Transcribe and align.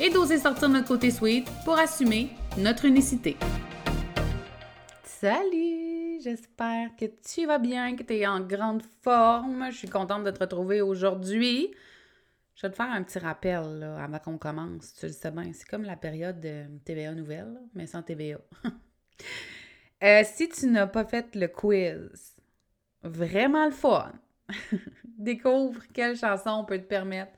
et 0.00 0.10
d'oser 0.10 0.38
sortir 0.38 0.68
notre 0.68 0.88
côté 0.88 1.10
sweet 1.10 1.48
pour 1.64 1.78
assumer 1.78 2.30
notre 2.56 2.84
unicité. 2.84 3.36
Salut! 5.02 6.20
J'espère 6.22 6.94
que 6.96 7.06
tu 7.06 7.46
vas 7.46 7.58
bien, 7.58 7.96
que 7.96 8.02
tu 8.02 8.14
es 8.14 8.26
en 8.26 8.40
grande 8.40 8.82
forme. 9.02 9.70
Je 9.70 9.76
suis 9.76 9.88
contente 9.88 10.24
de 10.24 10.30
te 10.30 10.40
retrouver 10.40 10.80
aujourd'hui. 10.80 11.72
Je 12.54 12.66
vais 12.66 12.70
te 12.70 12.76
faire 12.76 12.90
un 12.90 13.02
petit 13.02 13.18
rappel 13.18 13.82
avant 13.98 14.18
qu'on 14.18 14.38
commence. 14.38 14.94
Tu 14.94 15.06
le 15.06 15.12
sais 15.12 15.30
bien, 15.30 15.52
c'est 15.52 15.68
comme 15.68 15.84
la 15.84 15.96
période 15.96 16.40
de 16.40 16.64
TVA 16.84 17.12
Nouvelle, 17.12 17.58
mais 17.74 17.86
sans 17.86 18.02
TVA. 18.02 18.38
Euh, 20.00 20.22
si 20.24 20.48
tu 20.48 20.68
n'as 20.68 20.86
pas 20.86 21.04
fait 21.04 21.34
le 21.34 21.48
quiz, 21.48 22.36
vraiment 23.02 23.64
le 23.64 23.72
fun. 23.72 24.12
Découvre 25.18 25.82
quelle 25.92 26.16
chanson 26.16 26.64
peut 26.64 26.78
te 26.78 26.84
permettre 26.84 27.32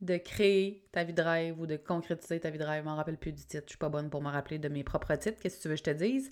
de 0.00 0.16
créer 0.16 0.82
ta 0.92 1.04
vie 1.04 1.12
de 1.12 1.22
rêve 1.22 1.60
ou 1.60 1.66
de 1.66 1.76
concrétiser 1.76 2.40
ta 2.40 2.50
vie 2.50 2.58
de 2.58 2.64
rêve. 2.64 2.82
Je 2.84 2.88
m'en 2.88 2.96
rappelle 2.96 3.18
plus 3.18 3.32
du 3.32 3.44
titre. 3.44 3.64
Je 3.66 3.70
suis 3.70 3.78
pas 3.78 3.88
bonne 3.88 4.10
pour 4.10 4.22
me 4.22 4.30
rappeler 4.30 4.58
de 4.58 4.68
mes 4.68 4.84
propres 4.84 5.14
titres. 5.16 5.38
Qu'est-ce 5.40 5.58
que 5.58 5.62
tu 5.62 5.68
veux 5.68 5.74
que 5.74 5.78
je 5.78 5.84
te 5.84 5.90
dise? 5.90 6.30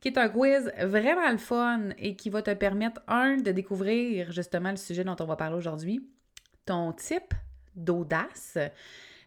Qui 0.00 0.08
est 0.08 0.18
un 0.18 0.28
quiz 0.28 0.72
vraiment 0.82 1.30
le 1.30 1.38
fun 1.38 1.90
et 1.98 2.14
qui 2.14 2.30
va 2.30 2.42
te 2.42 2.54
permettre, 2.54 3.00
un, 3.08 3.36
de 3.36 3.50
découvrir 3.50 4.30
justement 4.32 4.70
le 4.70 4.76
sujet 4.76 5.04
dont 5.04 5.16
on 5.18 5.24
va 5.24 5.36
parler 5.36 5.56
aujourd'hui, 5.56 6.08
ton 6.64 6.92
type 6.92 7.34
d'audace. 7.74 8.58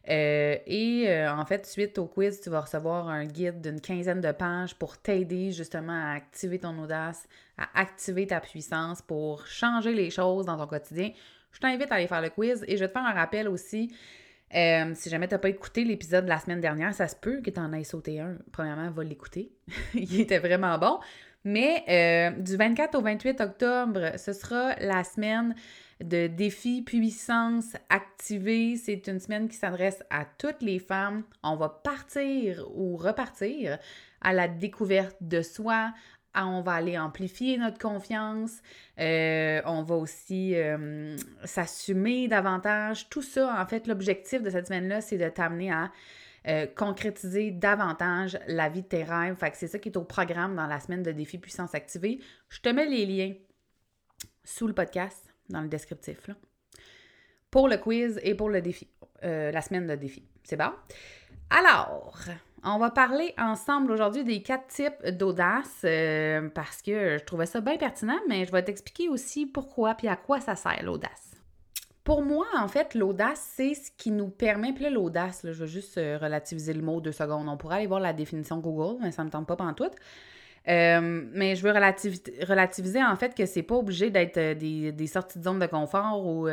Euh, 0.10 0.58
et 0.66 1.06
euh, 1.10 1.32
en 1.32 1.46
fait, 1.46 1.66
suite 1.66 1.98
au 1.98 2.08
quiz, 2.08 2.42
tu 2.42 2.50
vas 2.50 2.62
recevoir 2.62 3.08
un 3.08 3.26
guide 3.26 3.62
d'une 3.62 3.80
quinzaine 3.80 4.22
de 4.22 4.32
pages 4.32 4.76
pour 4.76 4.98
t'aider 4.98 5.52
justement 5.52 5.94
à 5.94 6.16
activer 6.16 6.60
ton 6.60 6.78
audace, 6.82 7.28
à 7.58 7.80
activer 7.80 8.26
ta 8.28 8.40
puissance 8.40 9.02
pour 9.02 9.46
changer 9.46 9.94
les 9.94 10.10
choses 10.10 10.46
dans 10.46 10.58
ton 10.58 10.68
quotidien. 10.68 11.12
Je 11.52 11.60
t'invite 11.60 11.92
à 11.92 11.96
aller 11.96 12.08
faire 12.08 12.22
le 12.22 12.30
quiz 12.30 12.64
et 12.68 12.78
je 12.78 12.82
vais 12.82 12.88
te 12.88 12.94
faire 12.94 13.06
un 13.06 13.14
rappel 13.14 13.48
aussi. 13.48 13.94
Euh, 14.54 14.92
si 14.96 15.10
jamais 15.10 15.28
tu 15.28 15.34
n'as 15.34 15.40
pas 15.40 15.50
écouté 15.50 15.84
l'épisode 15.84 16.26
de 16.26 16.30
la 16.30 16.40
semaine 16.40 16.60
dernière, 16.60 16.94
ça 16.94 17.08
se 17.08 17.16
peut 17.16 17.42
que 17.42 17.50
tu 17.50 17.60
en 17.60 17.72
aies 17.74 17.84
sauté 17.84 18.20
un. 18.20 18.38
Premièrement, 18.52 18.90
va 18.92 19.04
l'écouter. 19.04 19.52
Il 19.94 20.20
était 20.20 20.40
vraiment 20.40 20.78
bon. 20.78 21.00
Mais 21.44 22.36
du 22.38 22.56
24 22.56 22.96
au 22.96 23.02
28 23.02 23.42
octobre, 23.42 24.12
ce 24.18 24.32
sera 24.32 24.76
la 24.76 25.04
semaine 25.04 25.56
de 26.04 26.28
défis 26.28 26.82
puissance 26.82 27.76
activée. 27.90 28.76
C'est 28.76 29.08
une 29.08 29.20
semaine 29.20 29.48
qui 29.48 29.56
s'adresse 29.56 30.04
à 30.10 30.26
toutes 30.38 30.62
les 30.62 30.80
femmes. 30.80 31.24
On 31.44 31.56
va 31.56 31.70
partir 31.70 32.66
ou 32.76 32.96
repartir 32.98 33.78
à 34.22 34.34
la 34.34 34.48
découverte 34.48 35.18
de 35.22 35.42
soi. 35.42 35.94
On 36.34 36.62
va 36.62 36.74
aller 36.74 36.98
amplifier 36.98 37.58
notre 37.58 37.78
confiance. 37.78 38.62
Euh, 39.00 39.62
on 39.66 39.84
va 39.84 39.96
aussi 39.96 40.56
euh, 40.56 41.18
s'assumer 41.44 42.28
davantage. 42.28 43.10
Tout 43.10 43.22
ça, 43.22 43.62
en 43.62 43.66
fait, 43.66 43.86
l'objectif 43.86 44.42
de 44.42 44.50
cette 44.50 44.68
semaine-là, 44.68 45.02
c'est 45.02 45.18
de 45.18 45.28
t'amener 45.28 45.72
à 45.72 45.92
euh, 46.48 46.68
concrétiser 46.68 47.52
davantage 47.52 48.40
la 48.48 48.70
vie 48.70 48.82
de 48.82 48.88
tes 48.88 49.04
rêves. 49.04 49.36
Fait 49.36 49.52
que 49.52 49.58
c'est 49.58 49.68
ça 49.68 49.78
qui 49.78 49.90
est 49.90 49.98
au 49.98 50.06
programme 50.06 50.56
dans 50.56 50.68
la 50.68 50.80
semaine 50.80 51.04
de 51.04 51.12
défis 51.12 51.38
puissance 51.38 51.76
activée. 51.76 52.20
Je 52.48 52.62
te 52.62 52.70
mets 52.70 52.86
les 52.86 53.06
liens 53.06 53.34
sous 54.46 54.68
le 54.68 54.74
podcast 54.74 55.34
dans 55.50 55.62
le 55.62 55.68
descriptif. 55.68 56.30
Pour 57.50 57.68
le 57.68 57.76
quiz 57.76 58.20
et 58.24 58.36
pour 58.36 58.50
le 58.50 58.62
défi, 58.62 58.88
la 59.22 59.62
semaine 59.62 59.86
de 59.86 59.96
défi. 59.96 60.24
C'est 60.44 60.56
bon? 60.56 60.72
Alors, 61.50 62.18
on 62.64 62.78
va 62.78 62.90
parler 62.92 63.34
ensemble 63.38 63.92
aujourd'hui 63.92 64.24
des 64.24 64.42
quatre 64.42 64.68
types 64.68 65.08
d'audace 65.18 65.82
euh, 65.84 66.50
parce 66.54 66.82
que 66.82 67.18
je 67.18 67.24
trouvais 67.24 67.46
ça 67.46 67.62
bien 67.62 67.78
pertinent, 67.78 68.20
mais 68.28 68.46
je 68.46 68.52
vais 68.52 68.64
t'expliquer 68.64 69.10
aussi 69.10 69.46
pourquoi 69.46 69.96
puis 69.96 70.08
à 70.08 70.16
quoi 70.16 70.40
ça 70.40 70.56
sert 70.56 70.84
l'audace. 70.84 71.32
Pour 72.04 72.24
moi, 72.24 72.48
en 72.58 72.68
fait, 72.68 72.96
l'audace, 72.96 73.54
c'est 73.56 73.76
ce 73.76 73.92
qui 73.96 74.10
nous 74.10 74.30
permet. 74.30 74.74
Puis 74.74 74.90
l'audace, 74.90 75.42
je 75.44 75.52
vais 75.52 75.68
juste 75.68 76.00
euh, 76.00 76.18
relativiser 76.20 76.74
le 76.74 76.82
mot 76.82 77.00
deux 77.00 77.12
secondes. 77.12 77.48
On 77.48 77.58
pourrait 77.58 77.78
aller 77.78 77.88
voir 77.88 78.00
la 78.00 78.12
définition 78.12 78.58
Google, 78.58 78.98
mais 79.02 79.12
ça 79.12 79.22
ne 79.22 79.28
me 79.28 79.32
tente 79.32 79.48
pas 79.48 79.56
tout. 79.76 79.84
Euh, 80.68 81.26
mais 81.34 81.56
je 81.56 81.64
veux 81.64 81.72
relativiser, 81.72 83.04
en 83.04 83.16
fait 83.16 83.36
que 83.36 83.46
c'est 83.46 83.64
pas 83.64 83.76
obligé 83.76 84.10
d'être 84.10 84.38
euh, 84.38 84.54
des, 84.56 85.08
sorties 85.08 85.40
de 85.40 85.44
zone 85.44 85.60
de 85.60 85.66
confort 85.66 86.26
ou 86.26 86.48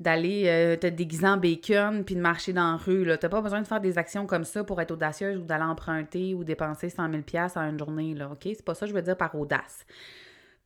d'aller 0.00 0.76
te 0.80 0.86
déguiser 0.86 1.26
en 1.26 1.36
bacon 1.36 2.04
puis 2.04 2.14
de 2.14 2.20
marcher 2.20 2.52
dans 2.52 2.72
la 2.72 2.76
rue. 2.76 3.02
Tu 3.02 3.08
n'as 3.08 3.28
pas 3.28 3.40
besoin 3.40 3.60
de 3.60 3.66
faire 3.66 3.80
des 3.80 3.98
actions 3.98 4.26
comme 4.26 4.44
ça 4.44 4.62
pour 4.62 4.80
être 4.80 4.92
audacieuse 4.92 5.38
ou 5.38 5.42
d'aller 5.42 5.64
emprunter 5.64 6.34
ou 6.34 6.44
dépenser 6.44 6.88
100 6.88 7.10
000 7.10 7.22
en 7.56 7.62
une 7.62 7.78
journée. 7.78 8.14
Là, 8.14 8.30
OK? 8.30 8.42
C'est 8.44 8.64
pas 8.64 8.74
ça 8.74 8.86
que 8.86 8.90
je 8.90 8.94
veux 8.94 9.02
dire 9.02 9.16
par 9.16 9.34
audace. 9.34 9.84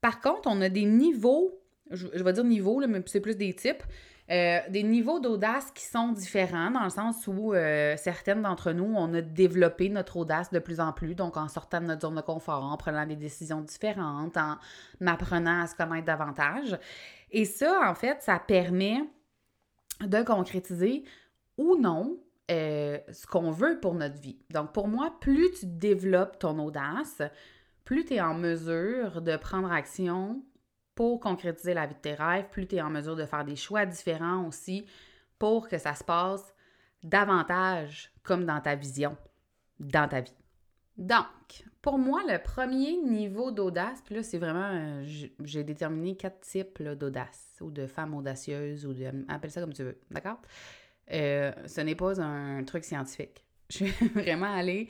Par 0.02 0.20
contre, 0.20 0.48
on 0.50 0.60
a 0.60 0.68
des 0.68 0.84
niveaux, 0.84 1.58
je, 1.90 2.08
je 2.12 2.22
vais 2.22 2.32
dire 2.32 2.44
niveaux, 2.44 2.84
mais 2.86 3.02
c'est 3.06 3.20
plus 3.20 3.36
des 3.36 3.54
types. 3.54 3.82
Euh, 4.30 4.60
des 4.70 4.82
niveaux 4.82 5.18
d'audace 5.18 5.70
qui 5.72 5.84
sont 5.84 6.12
différents 6.12 6.70
dans 6.70 6.84
le 6.84 6.90
sens 6.90 7.26
où 7.26 7.52
euh, 7.52 7.96
certaines 7.96 8.42
d'entre 8.42 8.72
nous, 8.72 8.94
on 8.96 9.12
a 9.14 9.20
développé 9.20 9.88
notre 9.88 10.16
audace 10.16 10.50
de 10.50 10.58
plus 10.58 10.80
en 10.80 10.92
plus, 10.92 11.14
donc 11.14 11.36
en 11.36 11.48
sortant 11.48 11.80
de 11.80 11.86
notre 11.86 12.02
zone 12.02 12.14
de 12.14 12.20
confort, 12.20 12.64
en 12.64 12.76
prenant 12.76 13.04
des 13.04 13.16
décisions 13.16 13.60
différentes, 13.60 14.36
en 14.36 14.56
apprenant 15.06 15.62
à 15.62 15.66
se 15.66 15.74
connaître 15.74 16.06
davantage. 16.06 16.78
Et 17.32 17.44
ça, 17.44 17.82
en 17.84 17.94
fait, 17.94 18.22
ça 18.22 18.38
permet 18.38 19.02
de 20.06 20.22
concrétiser 20.22 21.04
ou 21.56 21.76
non 21.76 22.18
euh, 22.50 22.98
ce 23.12 23.26
qu'on 23.26 23.50
veut 23.50 23.78
pour 23.80 23.94
notre 23.94 24.18
vie. 24.18 24.38
Donc 24.50 24.72
pour 24.72 24.88
moi, 24.88 25.14
plus 25.20 25.50
tu 25.52 25.66
développes 25.66 26.38
ton 26.38 26.58
audace, 26.58 27.22
plus 27.84 28.04
tu 28.04 28.14
es 28.14 28.20
en 28.20 28.34
mesure 28.34 29.22
de 29.22 29.36
prendre 29.36 29.70
action 29.70 30.44
pour 30.94 31.20
concrétiser 31.20 31.74
la 31.74 31.86
vie 31.86 31.94
de 31.94 32.00
tes 32.00 32.14
rêves, 32.14 32.48
plus 32.50 32.66
tu 32.66 32.76
es 32.76 32.82
en 32.82 32.90
mesure 32.90 33.16
de 33.16 33.24
faire 33.24 33.44
des 33.44 33.56
choix 33.56 33.86
différents 33.86 34.46
aussi 34.46 34.84
pour 35.38 35.68
que 35.68 35.78
ça 35.78 35.94
se 35.94 36.04
passe 36.04 36.54
davantage 37.02 38.12
comme 38.22 38.44
dans 38.44 38.60
ta 38.60 38.74
vision, 38.74 39.16
dans 39.80 40.08
ta 40.08 40.20
vie. 40.20 40.34
Donc, 40.96 41.64
pour 41.82 41.98
moi, 41.98 42.22
le 42.28 42.38
premier 42.40 42.96
niveau 42.96 43.50
d'audace, 43.50 44.00
puis 44.04 44.14
là, 44.14 44.22
c'est 44.22 44.38
vraiment, 44.38 44.70
euh, 44.72 45.04
j'ai 45.44 45.64
déterminé 45.64 46.16
quatre 46.16 46.40
types 46.40 46.82
d'audace, 46.82 47.58
ou 47.60 47.70
de 47.70 47.86
femmes 47.86 48.14
audacieuses, 48.14 48.86
ou 48.86 48.94
de, 48.94 49.04
appelle 49.28 49.50
ça 49.50 49.60
comme 49.60 49.72
tu 49.72 49.82
veux, 49.82 49.98
d'accord? 50.10 50.40
Euh, 51.12 51.52
ce 51.66 51.80
n'est 51.80 51.96
pas 51.96 52.20
un 52.20 52.62
truc 52.64 52.84
scientifique. 52.84 53.44
Je 53.70 53.84
suis 53.84 54.08
vraiment 54.08 54.52
allée 54.52 54.88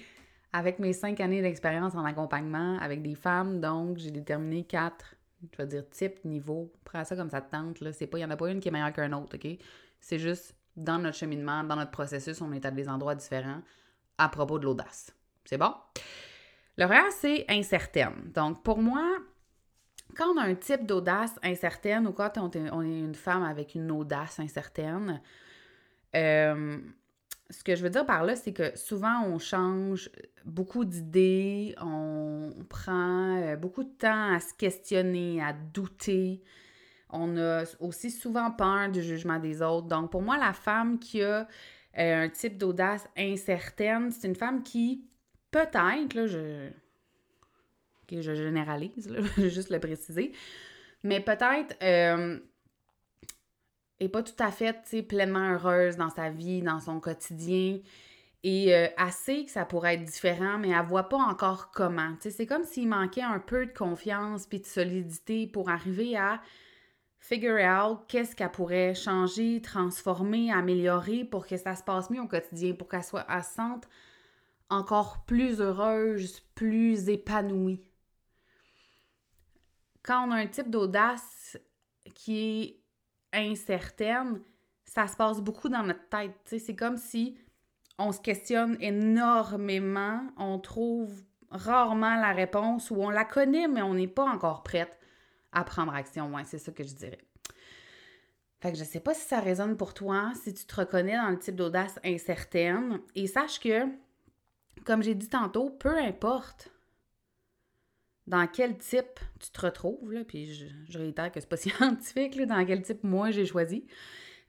avec 0.52 0.78
mes 0.78 0.92
cinq 0.92 1.20
années 1.20 1.40
d'expérience 1.40 1.94
en 1.94 2.04
accompagnement 2.04 2.78
avec 2.78 3.00
des 3.00 3.14
femmes, 3.14 3.60
donc 3.60 3.96
j'ai 3.96 4.10
déterminé 4.10 4.64
quatre 4.64 5.14
je 5.50 5.56
vais 5.56 5.66
dire 5.66 5.88
type, 5.90 6.24
niveau, 6.24 6.72
prends 6.84 7.04
ça 7.04 7.16
comme 7.16 7.30
ça 7.30 7.40
te 7.40 7.50
tente, 7.50 7.80
là. 7.80 7.92
C'est 7.92 8.06
pas, 8.06 8.18
il 8.18 8.20
n'y 8.20 8.26
en 8.26 8.30
a 8.30 8.36
pas 8.36 8.50
une 8.50 8.60
qui 8.60 8.68
est 8.68 8.70
meilleure 8.70 8.92
qu'un 8.92 9.12
autre, 9.12 9.36
OK? 9.36 9.58
C'est 10.00 10.18
juste 10.18 10.54
dans 10.76 10.98
notre 10.98 11.16
cheminement, 11.16 11.64
dans 11.64 11.76
notre 11.76 11.90
processus, 11.90 12.40
on 12.40 12.52
est 12.52 12.64
à 12.64 12.70
des 12.70 12.88
endroits 12.88 13.14
différents 13.14 13.62
à 14.18 14.28
propos 14.28 14.58
de 14.58 14.64
l'audace. 14.64 15.14
C'est 15.44 15.58
bon? 15.58 15.72
L'horaire, 16.78 17.10
c'est 17.10 17.44
incertaine. 17.48 18.30
Donc, 18.34 18.62
pour 18.62 18.78
moi, 18.78 19.18
quand 20.16 20.28
on 20.34 20.38
a 20.38 20.42
un 20.42 20.54
type 20.54 20.86
d'audace 20.86 21.34
incertaine 21.42 22.06
ou 22.06 22.12
quand 22.12 22.38
on 22.38 22.50
est 22.82 22.98
une 23.00 23.14
femme 23.14 23.42
avec 23.42 23.74
une 23.74 23.90
audace 23.90 24.40
incertaine, 24.40 25.20
euh, 26.14 26.78
ce 27.50 27.62
que 27.64 27.76
je 27.76 27.82
veux 27.82 27.90
dire 27.90 28.06
par 28.06 28.24
là, 28.24 28.36
c'est 28.36 28.52
que 28.52 28.76
souvent 28.76 29.24
on 29.24 29.38
change 29.38 30.10
beaucoup 30.44 30.84
d'idées, 30.84 31.74
on 31.80 32.50
prend 32.68 33.36
euh, 33.42 33.56
beaucoup 33.56 33.84
de 33.84 33.90
temps 33.90 34.34
à 34.34 34.40
se 34.40 34.54
questionner, 34.54 35.42
à 35.42 35.52
douter. 35.52 36.42
On 37.10 37.36
a 37.36 37.64
aussi 37.80 38.10
souvent 38.10 38.50
peur 38.50 38.90
du 38.90 39.02
jugement 39.02 39.38
des 39.38 39.60
autres. 39.60 39.86
Donc 39.86 40.10
pour 40.10 40.22
moi, 40.22 40.38
la 40.38 40.52
femme 40.52 40.98
qui 40.98 41.22
a 41.22 41.46
euh, 41.98 42.24
un 42.24 42.28
type 42.30 42.56
d'audace 42.56 43.06
incertaine, 43.16 44.10
c'est 44.10 44.26
une 44.26 44.36
femme 44.36 44.62
qui 44.62 45.04
peut-être, 45.52 46.14
là, 46.14 46.26
je, 46.26 46.68
je 48.10 48.34
généralise, 48.34 49.08
là, 49.08 49.20
je 49.36 49.42
vais 49.42 49.50
juste 49.50 49.70
le 49.70 49.78
préciser, 49.78 50.32
mais 51.04 51.20
peut-être 51.20 51.76
euh, 51.82 52.38
est 54.00 54.08
pas 54.08 54.22
tout 54.22 54.40
à 54.40 54.50
fait 54.50 54.76
pleinement 55.06 55.52
heureuse 55.52 55.96
dans 55.96 56.10
sa 56.10 56.30
vie, 56.30 56.62
dans 56.62 56.80
son 56.80 56.98
quotidien. 56.98 57.78
Et 58.44 58.74
euh, 58.74 58.88
assez 58.96 59.44
que 59.44 59.52
ça 59.52 59.64
pourrait 59.64 59.94
être 59.94 60.04
différent, 60.04 60.58
mais 60.58 60.70
elle 60.70 60.84
voit 60.84 61.08
pas 61.08 61.18
encore 61.18 61.70
comment. 61.70 62.16
C'est 62.18 62.46
comme 62.46 62.64
s'il 62.64 62.88
manquait 62.88 63.22
un 63.22 63.38
peu 63.38 63.66
de 63.66 63.72
confiance 63.72 64.46
puis 64.48 64.58
de 64.58 64.66
solidité 64.66 65.46
pour 65.46 65.70
arriver 65.70 66.16
à 66.16 66.40
figure 67.20 67.60
out 67.60 68.00
qu'est-ce 68.08 68.34
qu'elle 68.34 68.50
pourrait 68.50 68.96
changer, 68.96 69.62
transformer, 69.62 70.52
améliorer 70.52 71.24
pour 71.24 71.46
que 71.46 71.56
ça 71.56 71.76
se 71.76 71.84
passe 71.84 72.10
mieux 72.10 72.20
au 72.20 72.26
quotidien, 72.26 72.74
pour 72.74 72.88
qu'elle 72.88 73.04
soit 73.04 73.24
à 73.30 73.42
encore 74.72 75.24
plus 75.26 75.60
heureuse, 75.60 76.40
plus 76.54 77.08
épanouie. 77.08 77.82
Quand 80.02 80.26
on 80.26 80.32
a 80.32 80.36
un 80.36 80.46
type 80.46 80.70
d'audace 80.70 81.58
qui 82.14 82.82
est 83.32 83.40
incertaine, 83.50 84.40
ça 84.84 85.06
se 85.06 85.16
passe 85.16 85.40
beaucoup 85.40 85.68
dans 85.68 85.82
notre 85.82 86.08
tête. 86.08 86.34
C'est 86.46 86.74
comme 86.74 86.96
si 86.96 87.38
on 87.98 88.12
se 88.12 88.20
questionne 88.20 88.76
énormément, 88.80 90.22
on 90.36 90.58
trouve 90.58 91.22
rarement 91.50 92.16
la 92.16 92.32
réponse 92.32 92.90
ou 92.90 92.96
on 92.96 93.10
la 93.10 93.24
connaît, 93.24 93.68
mais 93.68 93.82
on 93.82 93.94
n'est 93.94 94.08
pas 94.08 94.24
encore 94.24 94.62
prête 94.62 94.98
à 95.52 95.64
prendre 95.64 95.94
action. 95.94 96.32
C'est 96.44 96.58
ça 96.58 96.72
que 96.72 96.82
je 96.82 96.94
dirais. 96.94 97.18
Fait 98.60 98.72
que 98.72 98.78
je 98.78 98.84
sais 98.84 99.00
pas 99.00 99.12
si 99.12 99.26
ça 99.26 99.40
résonne 99.40 99.76
pour 99.76 99.92
toi, 99.92 100.32
si 100.42 100.54
tu 100.54 100.64
te 100.64 100.74
reconnais 100.76 101.16
dans 101.16 101.30
le 101.30 101.38
type 101.38 101.56
d'audace 101.56 101.98
incertaine. 102.04 103.00
Et 103.14 103.26
sache 103.26 103.60
que, 103.60 103.86
comme 104.84 105.02
j'ai 105.02 105.14
dit 105.14 105.28
tantôt, 105.28 105.70
peu 105.70 105.96
importe 105.96 106.70
dans 108.26 108.46
quel 108.46 108.78
type 108.78 109.20
tu 109.40 109.50
te 109.50 109.60
retrouves, 109.60 110.12
là, 110.12 110.24
puis 110.24 110.54
je, 110.88 110.98
réitère 110.98 111.32
que 111.32 111.40
c'est 111.40 111.48
pas 111.48 111.56
scientifique, 111.58 112.36
là, 112.36 112.46
dans 112.46 112.64
quel 112.64 112.82
type 112.82 113.04
moi 113.04 113.30
j'ai 113.30 113.46
choisi, 113.46 113.86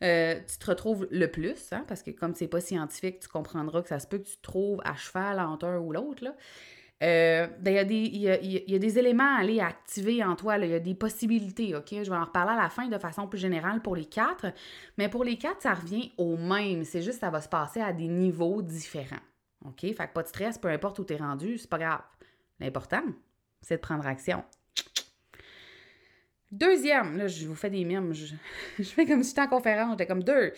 euh, 0.03 0.39
tu 0.47 0.57
te 0.57 0.65
retrouves 0.65 1.07
le 1.11 1.27
plus, 1.27 1.71
hein, 1.71 1.85
parce 1.87 2.03
que 2.03 2.11
comme 2.11 2.35
c'est 2.35 2.47
pas 2.47 2.61
scientifique, 2.61 3.19
tu 3.19 3.27
comprendras 3.27 3.81
que 3.81 3.89
ça 3.89 3.99
se 3.99 4.07
peut 4.07 4.17
que 4.17 4.27
tu 4.27 4.37
te 4.37 4.41
trouves 4.41 4.81
à 4.83 4.95
cheval 4.95 5.39
entre 5.39 5.65
un 5.65 5.79
ou 5.79 5.91
l'autre. 5.91 6.23
Il, 7.01 7.07
y 7.07 7.77
a 7.77 7.83
des, 7.83 7.95
il, 7.95 8.21
y 8.21 8.75
a, 8.75 8.79
des 8.79 8.99
éléments 8.99 9.35
à 9.35 9.41
aller 9.41 9.59
activer 9.59 10.23
en 10.23 10.37
toi, 10.37 10.57
il 10.57 10.69
y 10.69 10.73
a 10.73 10.79
des 10.79 10.95
possibilités, 10.95 11.75
OK? 11.75 11.89
Je 11.91 12.09
vais 12.09 12.15
en 12.15 12.23
reparler 12.23 12.53
à 12.53 12.61
la 12.61 12.69
fin 12.69 12.87
de 12.87 12.97
façon 12.97 13.27
plus 13.27 13.39
générale 13.39 13.81
pour 13.81 13.97
les 13.97 14.05
quatre, 14.05 14.45
mais 14.97 15.09
pour 15.09 15.25
les 15.25 15.37
quatre, 15.37 15.63
ça 15.63 15.73
revient 15.73 16.13
au 16.17 16.37
même. 16.37 16.85
C'est 16.85 17.01
juste 17.01 17.15
que 17.15 17.25
ça 17.25 17.29
va 17.29 17.41
se 17.41 17.49
passer 17.49 17.81
à 17.81 17.91
des 17.91 18.07
niveaux 18.07 18.61
différents. 18.61 19.17
OK? 19.65 19.81
Fait 19.81 19.94
que 19.94 20.13
pas 20.13 20.24
de 20.24 20.27
stress, 20.27 20.57
peu 20.57 20.69
importe 20.69 21.00
où 21.00 21.06
tu 21.06 21.13
es 21.13 21.18
rendu, 21.18 21.57
c'est 21.57 21.69
pas 21.69 21.77
grave. 21.77 22.01
L'important, 22.60 23.04
c'est 23.62 23.77
de 23.77 23.81
prendre 23.81 24.06
action. 24.06 24.44
Deuxième, 26.51 27.18
là, 27.18 27.27
je 27.27 27.48
vous 27.48 27.56
fais 27.56 27.69
des 27.69 27.83
mimes, 27.83 28.13
je, 28.80 28.83
fais 28.83 29.06
comme 29.06 29.24
si 29.24 29.30
j'étais 29.30 29.42
en 29.42 29.48
conférence, 29.48 29.92
j'étais 29.92 30.06
comme 30.06 30.24
deux. 30.24 30.54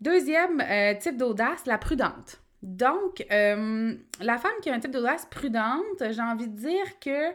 Deuxième 0.00 0.60
euh, 0.60 0.94
type 0.94 1.16
d'audace, 1.16 1.64
la 1.66 1.78
prudente. 1.78 2.40
Donc, 2.62 3.24
euh, 3.30 3.94
la 4.20 4.38
femme 4.38 4.52
qui 4.62 4.68
a 4.68 4.74
un 4.74 4.80
type 4.80 4.90
d'audace 4.90 5.26
prudente, 5.30 6.02
j'ai 6.10 6.20
envie 6.20 6.46
de 6.46 6.56
dire 6.56 6.98
que, 7.00 7.30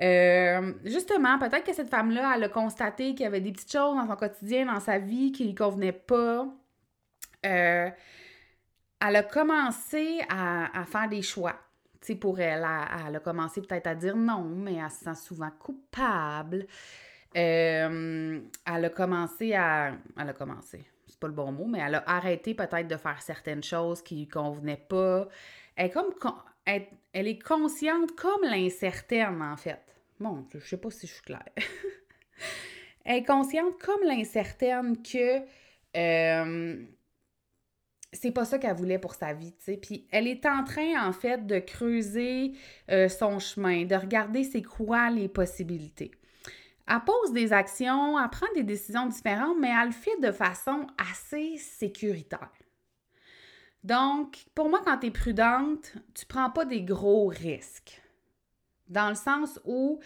euh, 0.00 0.72
justement, 0.84 1.38
peut-être 1.38 1.64
que 1.64 1.74
cette 1.74 1.90
femme-là, 1.90 2.32
elle 2.34 2.44
a 2.44 2.48
constaté 2.48 3.10
qu'il 3.10 3.24
y 3.24 3.26
avait 3.26 3.42
des 3.42 3.52
petites 3.52 3.72
choses 3.72 3.94
dans 3.94 4.06
son 4.06 4.16
quotidien, 4.16 4.64
dans 4.64 4.80
sa 4.80 4.98
vie, 4.98 5.30
qui 5.32 5.44
lui 5.44 5.54
convenaient 5.54 5.92
pas. 5.92 6.48
Elle 9.06 9.16
a 9.16 9.22
commencé 9.22 10.20
à, 10.28 10.84
faire 10.86 11.08
des 11.08 11.22
choix 11.22 11.54
pour 12.20 12.38
elle, 12.38 12.66
elle, 13.06 13.16
a 13.16 13.20
commencé 13.20 13.62
peut-être 13.62 13.86
à 13.86 13.94
dire 13.94 14.14
non, 14.14 14.44
mais 14.44 14.74
elle 14.74 14.90
se 14.90 15.04
sent 15.04 15.14
souvent 15.14 15.50
coupable. 15.58 16.66
Euh, 17.34 18.40
elle 18.66 18.84
a 18.84 18.90
commencé 18.90 19.54
à. 19.54 19.94
Elle 20.18 20.28
a 20.28 20.32
commencé. 20.34 20.84
C'est 21.06 21.18
pas 21.18 21.28
le 21.28 21.32
bon 21.32 21.50
mot, 21.50 21.64
mais 21.64 21.78
elle 21.78 21.94
a 21.94 22.04
arrêté 22.06 22.54
peut-être 22.54 22.86
de 22.86 22.96
faire 22.96 23.22
certaines 23.22 23.62
choses 23.62 24.02
qui 24.02 24.16
lui 24.16 24.28
convenaient 24.28 24.76
pas. 24.76 25.28
Elle 25.76 25.86
est 25.86 25.90
comme. 25.90 26.12
Elle, 26.66 26.88
est 27.12 27.42
consciente 27.42 28.12
comme 28.16 28.42
l'incertaine, 28.42 29.40
en 29.40 29.56
fait. 29.56 29.80
Bon, 30.20 30.46
je 30.52 30.58
sais 30.58 30.76
pas 30.76 30.90
si 30.90 31.06
je 31.06 31.12
suis 31.14 31.22
claire. 31.22 31.44
elle 33.04 33.16
est 33.16 33.24
consciente 33.24 33.78
comme 33.80 34.02
l'incertaine 34.04 35.02
que. 35.02 35.40
Euh, 35.96 36.84
c'est 38.14 38.30
pas 38.30 38.44
ça 38.44 38.58
qu'elle 38.58 38.76
voulait 38.76 38.98
pour 38.98 39.14
sa 39.14 39.32
vie, 39.32 39.52
tu 39.52 39.64
sais. 39.64 39.76
Puis 39.76 40.06
elle 40.10 40.26
est 40.26 40.46
en 40.46 40.64
train, 40.64 41.06
en 41.06 41.12
fait, 41.12 41.46
de 41.46 41.58
creuser 41.58 42.52
euh, 42.90 43.08
son 43.08 43.38
chemin, 43.38 43.84
de 43.84 43.94
regarder 43.94 44.44
c'est 44.44 44.62
quoi 44.62 45.10
les 45.10 45.28
possibilités. 45.28 46.10
Elle 46.88 47.00
pose 47.04 47.32
des 47.32 47.52
actions, 47.52 48.18
elle 48.18 48.30
prend 48.30 48.46
des 48.54 48.62
décisions 48.62 49.06
différentes, 49.06 49.56
mais 49.60 49.70
elle 49.70 49.88
le 49.88 49.92
fait 49.92 50.20
de 50.20 50.30
façon 50.30 50.86
assez 50.98 51.56
sécuritaire. 51.56 52.50
Donc, 53.82 54.44
pour 54.54 54.68
moi, 54.68 54.80
quand 54.84 54.98
tu 54.98 55.08
es 55.08 55.10
prudente, 55.10 55.94
tu 56.14 56.24
prends 56.26 56.50
pas 56.50 56.64
des 56.64 56.82
gros 56.82 57.26
risques. 57.26 58.00
Dans 58.88 59.08
le 59.08 59.14
sens 59.14 59.60
où 59.64 60.00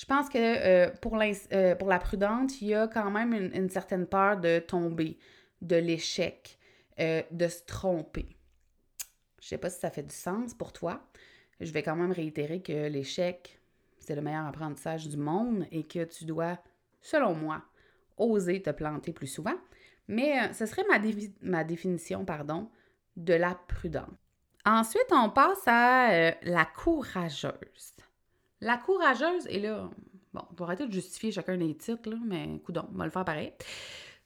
je 0.00 0.04
pense 0.06 0.28
que 0.28 0.38
euh, 0.38 0.90
pour, 1.02 1.18
euh, 1.20 1.74
pour, 1.74 1.88
la 1.88 1.98
prudente, 1.98 2.62
il 2.62 2.68
y 2.68 2.74
a 2.74 2.88
quand 2.88 3.10
même 3.10 3.34
une, 3.34 3.68
certaine 3.68 4.06
peur 4.06 4.38
de 4.38 4.58
tomber, 4.58 5.18
de 5.60 5.76
l'échec, 5.76 6.58
euh, 7.00 7.22
de 7.30 7.48
se 7.48 7.62
tromper. 7.64 8.36
Je 9.40 9.48
sais 9.48 9.58
pas 9.58 9.70
si 9.70 9.80
ça 9.80 9.90
fait 9.90 10.02
du 10.02 10.14
sens 10.14 10.54
pour 10.54 10.72
toi. 10.72 11.02
Je 11.60 11.72
vais 11.72 11.82
quand 11.82 11.96
même 11.96 12.12
réitérer 12.12 12.60
que 12.60 12.88
l'échec, 12.88 13.58
c'est 13.98 14.14
le 14.14 14.22
meilleur 14.22 14.46
apprentissage 14.46 15.08
du 15.08 15.16
monde 15.16 15.66
et 15.70 15.84
que 15.84 16.04
tu 16.04 16.24
dois, 16.24 16.58
selon 17.00 17.34
moi, 17.34 17.62
oser 18.16 18.62
te 18.62 18.70
planter 18.70 19.12
plus 19.12 19.26
souvent. 19.26 19.54
Mais 20.08 20.40
euh, 20.40 20.52
ce 20.52 20.66
serait 20.66 20.84
ma, 21.40 21.64
définition 21.64 22.24
pardon, 22.24 22.68
de 23.16 23.34
la 23.34 23.54
prudence. 23.54 24.10
Ensuite, 24.66 25.06
on 25.10 25.30
passe 25.30 25.62
à 25.66 26.10
euh, 26.10 26.32
la 26.42 26.66
courageuse. 26.66 27.94
La 28.60 28.76
courageuse, 28.76 29.46
et 29.48 29.60
là, 29.60 29.88
bon, 30.34 30.42
on 30.50 30.54
va 30.54 30.64
arrêter 30.66 30.86
de 30.86 30.92
justifier 30.92 31.32
chacun 31.32 31.56
des 31.56 31.74
titres, 31.76 32.10
là, 32.10 32.16
mais 32.22 32.58
coudon, 32.64 32.86
on 32.92 32.98
va 32.98 33.04
le 33.04 33.10
faire 33.10 33.24
pareil. 33.24 33.54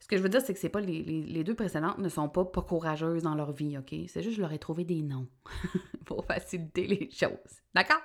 Ce 0.04 0.08
que 0.08 0.18
je 0.18 0.22
veux 0.22 0.28
dire, 0.28 0.42
c'est 0.42 0.52
que 0.52 0.60
c'est 0.60 0.68
pas 0.68 0.82
les, 0.82 1.02
les, 1.02 1.44
deux 1.44 1.54
précédentes 1.54 1.96
ne 1.96 2.10
sont 2.10 2.28
pas 2.28 2.44
pas 2.44 2.60
courageuses 2.60 3.22
dans 3.22 3.34
leur 3.34 3.52
vie, 3.52 3.78
OK? 3.78 3.88
C'est 4.06 4.20
juste 4.20 4.32
que 4.32 4.36
je 4.36 4.40
leur 4.42 4.52
ai 4.52 4.58
trouvé 4.58 4.84
des 4.84 5.00
noms 5.00 5.26
pour 6.04 6.26
faciliter 6.26 6.86
les 6.86 7.08
choses. 7.10 7.62
D'accord? 7.74 8.02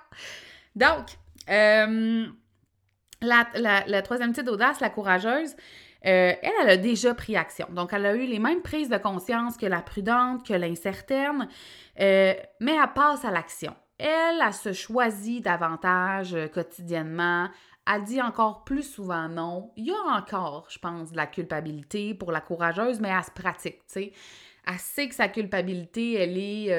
Donc, 0.74 1.08
euh, 1.50 2.26
la, 3.20 4.02
troisième 4.02 4.32
type 4.32 4.46
d'audace, 4.46 4.80
la 4.80 4.88
courageuse, 4.88 5.50
euh, 6.06 6.32
elle, 6.40 6.50
elle 6.62 6.70
a 6.70 6.76
déjà 6.78 7.12
pris 7.12 7.36
action. 7.36 7.66
Donc, 7.70 7.92
elle 7.92 8.06
a 8.06 8.14
eu 8.14 8.24
les 8.24 8.38
mêmes 8.38 8.62
prises 8.62 8.88
de 8.88 8.96
conscience 8.96 9.58
que 9.58 9.66
la 9.66 9.82
prudente, 9.82 10.46
que 10.46 10.54
l'incertaine, 10.54 11.48
euh, 12.00 12.32
mais 12.60 12.76
elle 12.76 12.92
passe 12.94 13.26
à 13.26 13.30
l'action. 13.30 13.76
Elle, 13.98 14.40
elle 14.42 14.54
se 14.54 14.72
choisit 14.72 15.44
davantage 15.44 16.34
quotidiennement. 16.54 17.50
Elle 17.86 18.04
dit 18.04 18.20
encore 18.20 18.64
plus 18.64 18.82
souvent 18.82 19.28
non. 19.28 19.72
Il 19.76 19.86
y 19.86 19.92
a 19.92 20.16
encore, 20.16 20.66
je 20.70 20.78
pense, 20.78 21.12
de 21.12 21.16
la 21.16 21.26
culpabilité 21.26 22.14
pour 22.14 22.32
la 22.32 22.40
courageuse, 22.40 23.00
mais 23.00 23.08
elle 23.08 23.24
se 23.24 23.30
pratique, 23.30 23.78
tu 23.86 23.92
sais. 23.92 24.12
Elle 24.66 24.78
sait 24.78 25.08
que 25.08 25.14
sa 25.14 25.28
culpabilité, 25.28 26.14
elle 26.14 26.36
est 26.36 26.70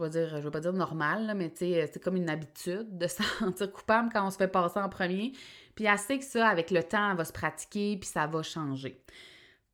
je 0.00 0.04
vais 0.04 0.10
dire, 0.10 0.28
je 0.28 0.42
vais 0.42 0.50
pas 0.50 0.60
dire 0.60 0.72
normal, 0.72 1.32
mais 1.36 1.52
c'est 1.54 2.02
comme 2.02 2.16
une 2.16 2.30
habitude 2.30 2.96
de 2.96 3.06
se 3.06 3.22
sentir 3.22 3.70
coupable 3.72 4.08
quand 4.12 4.26
on 4.26 4.30
se 4.30 4.36
fait 4.36 4.48
passer 4.48 4.78
en 4.78 4.88
premier. 4.88 5.32
Puis 5.74 5.84
elle 5.84 5.98
sait 5.98 6.18
que 6.18 6.24
ça, 6.24 6.48
avec 6.48 6.70
le 6.70 6.82
temps, 6.82 7.10
elle 7.10 7.16
va 7.16 7.24
se 7.24 7.32
pratiquer, 7.32 7.96
puis 7.98 8.08
ça 8.08 8.26
va 8.26 8.42
changer. 8.42 9.02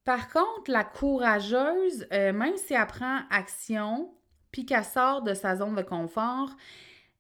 Par 0.05 0.29
contre, 0.29 0.71
la 0.71 0.85
courageuse, 0.85 2.07
euh, 2.13 2.33
même 2.33 2.57
si 2.57 2.75
elle 2.75 2.87
prend 2.87 3.21
action, 3.31 4.13
puis 4.53 4.65
qu'elle 4.65 4.85
sort 4.85 5.23
de 5.23 5.35
sa 5.35 5.57
zone 5.57 5.75
de 5.75 5.83
confort, 5.83 6.51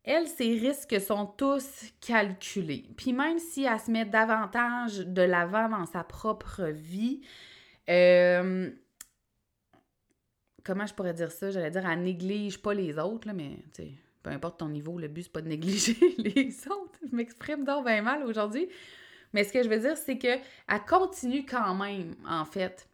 elle, 0.06 0.28
ses 0.28 0.56
risques 0.56 1.00
sont 1.00 1.26
tous 1.26 1.66
calculés. 2.00 2.88
Puis 2.96 3.12
même 3.12 3.38
si 3.38 3.64
elle 3.64 3.80
se 3.80 3.90
met 3.90 4.04
davantage 4.04 4.98
de 4.98 5.22
l'avant 5.22 5.68
dans 5.68 5.84
sa 5.84 6.04
propre 6.04 6.64
vie, 6.66 7.22
euh, 7.90 8.70
comment 10.64 10.86
je 10.86 10.94
pourrais 10.94 11.12
dire 11.12 11.32
ça? 11.32 11.50
J'allais 11.50 11.72
dire, 11.72 11.84
elle 11.88 12.02
néglige 12.02 12.62
pas 12.62 12.72
les 12.72 12.98
autres, 12.98 13.26
là, 13.26 13.34
mais 13.34 13.58
peu 14.22 14.30
importe 14.30 14.60
ton 14.60 14.68
niveau, 14.68 14.96
le 14.96 15.08
but, 15.08 15.24
c'est 15.24 15.32
pas 15.32 15.42
de 15.42 15.48
négliger 15.48 15.96
les 16.18 16.54
autres. 16.68 17.00
Je 17.10 17.14
m'exprime 17.14 17.64
donc 17.64 17.84
bien 17.84 18.02
mal 18.02 18.22
aujourd'hui. 18.22 18.68
Mais 19.32 19.42
ce 19.42 19.52
que 19.52 19.62
je 19.62 19.68
veux 19.68 19.80
dire, 19.80 19.96
c'est 19.96 20.18
qu'elle 20.18 20.40
continue 20.88 21.44
quand 21.44 21.74
même, 21.74 22.14
en 22.28 22.44
fait, 22.44 22.88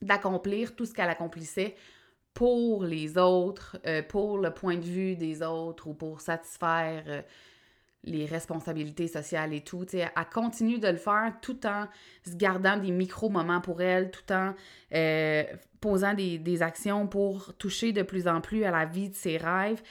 d'accomplir 0.00 0.76
tout 0.76 0.86
ce 0.86 0.94
qu'elle 0.94 1.10
accomplissait 1.10 1.74
pour 2.34 2.84
les 2.84 3.18
autres, 3.18 3.78
euh, 3.86 4.02
pour 4.02 4.38
le 4.38 4.50
point 4.52 4.76
de 4.76 4.84
vue 4.84 5.16
des 5.16 5.42
autres 5.42 5.88
ou 5.88 5.94
pour 5.94 6.20
satisfaire 6.20 7.04
euh, 7.06 7.22
les 8.04 8.24
responsabilités 8.24 9.08
sociales 9.08 9.52
et 9.52 9.60
tout. 9.60 9.84
Elle 9.92 10.08
continue 10.32 10.78
de 10.78 10.88
le 10.88 10.96
faire 10.96 11.34
tout 11.42 11.66
en 11.66 11.86
se 12.26 12.34
gardant 12.34 12.76
des 12.76 12.90
micro-moments 12.90 13.60
pour 13.60 13.82
elle, 13.82 14.10
tout 14.10 14.32
en 14.32 14.54
euh, 14.94 15.44
posant 15.80 16.14
des, 16.14 16.62
actions 16.62 17.06
pour 17.06 17.54
toucher 17.54 17.92
de 17.92 18.02
plus 18.02 18.26
en 18.26 18.40
plus 18.40 18.64
à 18.64 18.70
la 18.70 18.86
vie 18.86 19.10
de 19.10 19.14
ses 19.14 19.36
rêves. 19.36 19.82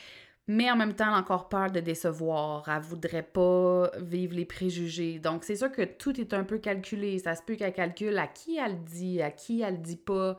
Mais 0.47 0.71
en 0.71 0.75
même 0.75 0.95
temps, 0.95 1.05
elle 1.09 1.13
a 1.13 1.17
encore 1.17 1.47
peur 1.47 1.69
de 1.69 1.79
décevoir. 1.79 2.67
Elle 2.67 2.81
voudrait 2.81 3.21
pas 3.21 3.91
vivre 3.99 4.33
les 4.33 4.45
préjugés. 4.45 5.19
Donc, 5.19 5.43
c'est 5.43 5.57
sûr 5.57 5.71
que 5.71 5.83
tout 5.83 6.19
est 6.19 6.33
un 6.33 6.43
peu 6.43 6.57
calculé. 6.57 7.19
Ça 7.19 7.35
se 7.35 7.43
peut 7.43 7.55
qu'elle 7.55 7.73
calcule 7.73 8.17
à 8.17 8.25
qui 8.25 8.57
elle 8.57 8.83
dit, 8.83 9.21
à 9.21 9.29
qui 9.29 9.61
elle 9.61 9.79
dit 9.79 9.97
pas. 9.97 10.37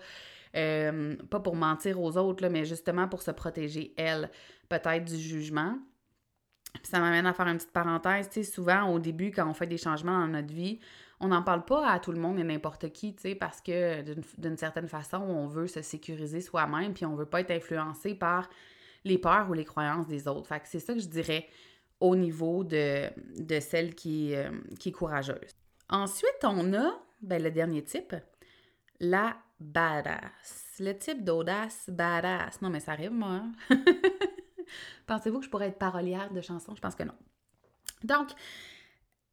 Euh, 0.56 1.16
pas 1.30 1.40
pour 1.40 1.54
mentir 1.54 2.00
aux 2.00 2.16
autres, 2.16 2.48
mais 2.48 2.64
justement 2.64 3.06
pour 3.08 3.22
se 3.22 3.30
protéger, 3.30 3.94
elle, 3.96 4.30
peut-être 4.68 5.04
du 5.04 5.16
jugement. 5.16 5.78
ça 6.82 6.98
m'amène 6.98 7.26
à 7.26 7.32
faire 7.32 7.46
une 7.46 7.56
petite 7.56 7.72
parenthèse. 7.72 8.28
Tu 8.28 8.42
sais, 8.42 8.50
souvent, 8.50 8.90
au 8.90 8.98
début, 8.98 9.30
quand 9.30 9.48
on 9.48 9.54
fait 9.54 9.66
des 9.66 9.78
changements 9.78 10.18
dans 10.18 10.28
notre 10.28 10.52
vie, 10.52 10.80
on 11.20 11.28
n'en 11.28 11.42
parle 11.42 11.64
pas 11.64 11.88
à 11.88 12.00
tout 12.00 12.12
le 12.12 12.18
monde 12.18 12.38
et 12.38 12.44
n'importe 12.44 12.90
qui, 12.92 13.14
tu 13.14 13.22
sais, 13.22 13.34
parce 13.34 13.60
que 13.60 14.02
d'une 14.38 14.56
certaine 14.56 14.88
façon, 14.88 15.18
on 15.18 15.46
veut 15.46 15.66
se 15.66 15.82
sécuriser 15.82 16.40
soi-même, 16.40 16.94
puis 16.94 17.04
on 17.04 17.14
veut 17.14 17.26
pas 17.26 17.40
être 17.40 17.50
influencé 17.50 18.14
par 18.14 18.48
les 19.04 19.18
peurs 19.18 19.48
ou 19.50 19.52
les 19.52 19.64
croyances 19.64 20.06
des 20.06 20.26
autres. 20.26 20.48
Fait 20.48 20.60
que 20.60 20.66
c'est 20.66 20.80
ça 20.80 20.94
que 20.94 21.00
je 21.00 21.08
dirais 21.08 21.46
au 22.00 22.16
niveau 22.16 22.64
de, 22.64 23.08
de 23.38 23.60
celle 23.60 23.94
qui, 23.94 24.34
euh, 24.34 24.50
qui 24.78 24.88
est 24.88 24.92
courageuse. 24.92 25.54
Ensuite, 25.90 26.44
on 26.44 26.72
a 26.72 26.90
ben, 27.20 27.42
le 27.42 27.50
dernier 27.50 27.82
type, 27.82 28.14
la 29.00 29.36
badass. 29.58 30.76
Le 30.78 30.92
type 30.96 31.24
d'audace 31.24 31.88
badass. 31.88 32.62
Non, 32.62 32.70
mais 32.70 32.80
ça 32.80 32.92
arrive, 32.92 33.12
moi. 33.12 33.42
Hein? 33.42 33.52
Pensez-vous 35.06 35.40
que 35.40 35.44
je 35.44 35.50
pourrais 35.50 35.68
être 35.68 35.78
parolière 35.78 36.32
de 36.32 36.40
chansons? 36.40 36.74
Je 36.74 36.80
pense 36.80 36.94
que 36.94 37.02
non. 37.02 37.14
Donc, 38.04 38.28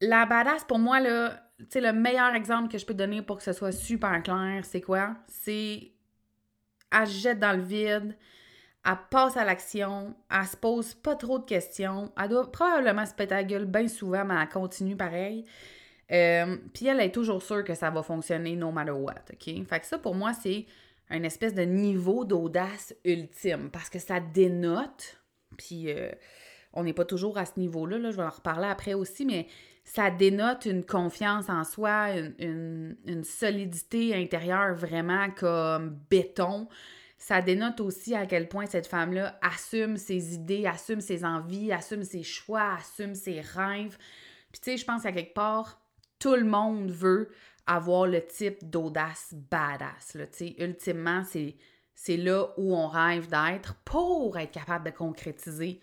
la 0.00 0.26
badass, 0.26 0.64
pour 0.64 0.78
moi, 0.78 1.00
là, 1.00 1.42
tu 1.70 1.80
le 1.80 1.92
meilleur 1.92 2.34
exemple 2.34 2.70
que 2.70 2.78
je 2.78 2.86
peux 2.86 2.94
donner 2.94 3.22
pour 3.22 3.38
que 3.38 3.42
ce 3.42 3.52
soit 3.52 3.72
super 3.72 4.22
clair, 4.22 4.64
c'est 4.64 4.80
quoi? 4.80 5.16
C'est 5.26 5.92
elle 6.90 7.06
jette 7.06 7.38
dans 7.38 7.52
le 7.52 7.62
vide, 7.62 8.16
elle 8.84 8.98
passe 9.10 9.36
à 9.36 9.44
l'action, 9.44 10.14
elle 10.30 10.46
se 10.46 10.56
pose 10.56 10.94
pas 10.94 11.16
trop 11.16 11.38
de 11.38 11.44
questions, 11.44 12.12
elle 12.16 12.28
doit 12.28 12.50
probablement 12.50 13.04
se 13.04 13.12
péter 13.12 13.34
la 13.34 13.64
bien 13.64 13.88
souvent, 13.88 14.24
mais 14.24 14.36
elle 14.40 14.48
continue 14.48 14.96
pareil. 14.96 15.44
Euh, 16.10 16.56
puis 16.72 16.86
elle 16.86 17.00
est 17.00 17.12
toujours 17.12 17.42
sûre 17.42 17.64
que 17.64 17.74
ça 17.74 17.90
va 17.90 18.02
fonctionner 18.02 18.56
no 18.56 18.70
matter 18.70 18.92
what, 18.92 19.24
OK? 19.32 19.66
Fait 19.66 19.80
que 19.80 19.86
ça, 19.86 19.98
pour 19.98 20.14
moi, 20.14 20.32
c'est 20.32 20.66
un 21.10 21.22
espèce 21.22 21.54
de 21.54 21.62
niveau 21.62 22.24
d'audace 22.24 22.94
ultime 23.04 23.70
parce 23.70 23.90
que 23.90 23.98
ça 23.98 24.20
dénote, 24.20 25.18
puis 25.56 25.90
euh, 25.90 26.10
on 26.72 26.84
n'est 26.84 26.92
pas 26.92 27.04
toujours 27.04 27.38
à 27.38 27.44
ce 27.44 27.58
niveau-là, 27.58 27.98
là, 27.98 28.10
je 28.10 28.16
vais 28.16 28.22
en 28.22 28.30
reparler 28.30 28.68
après 28.68 28.94
aussi, 28.94 29.24
mais 29.24 29.46
ça 29.84 30.10
dénote 30.10 30.66
une 30.66 30.84
confiance 30.84 31.48
en 31.48 31.64
soi, 31.64 32.10
une, 32.38 33.24
solidité 33.24 34.14
intérieure 34.14 34.74
vraiment 34.74 35.30
comme 35.30 35.98
béton. 36.10 36.68
Ça 37.16 37.40
dénote 37.40 37.80
aussi 37.80 38.14
à 38.14 38.26
quel 38.26 38.48
point 38.48 38.66
cette 38.66 38.86
femme-là 38.86 39.38
assume 39.42 39.96
ses 39.96 40.34
idées, 40.34 40.66
assume 40.66 41.00
ses 41.00 41.24
envies, 41.24 41.72
assume 41.72 42.04
ses 42.04 42.22
choix, 42.22 42.74
assume 42.78 43.14
ses 43.14 43.40
rêves. 43.40 43.96
Puis 44.52 44.60
tu 44.60 44.70
sais, 44.70 44.76
je 44.76 44.84
pense 44.84 45.02
qu'à 45.02 45.12
quelque 45.12 45.34
part, 45.34 45.80
tout 46.18 46.34
le 46.34 46.44
monde 46.44 46.90
veut 46.90 47.30
avoir 47.66 48.06
le 48.06 48.24
type 48.26 48.68
d'audace 48.68 49.34
badass. 49.50 50.16
Ultimement, 50.58 51.22
c'est, 51.24 51.54
c'est 51.94 52.16
là 52.16 52.48
où 52.56 52.74
on 52.74 52.88
rêve 52.88 53.28
d'être 53.28 53.74
pour 53.84 54.38
être 54.38 54.52
capable 54.52 54.86
de 54.86 54.90
concrétiser 54.90 55.80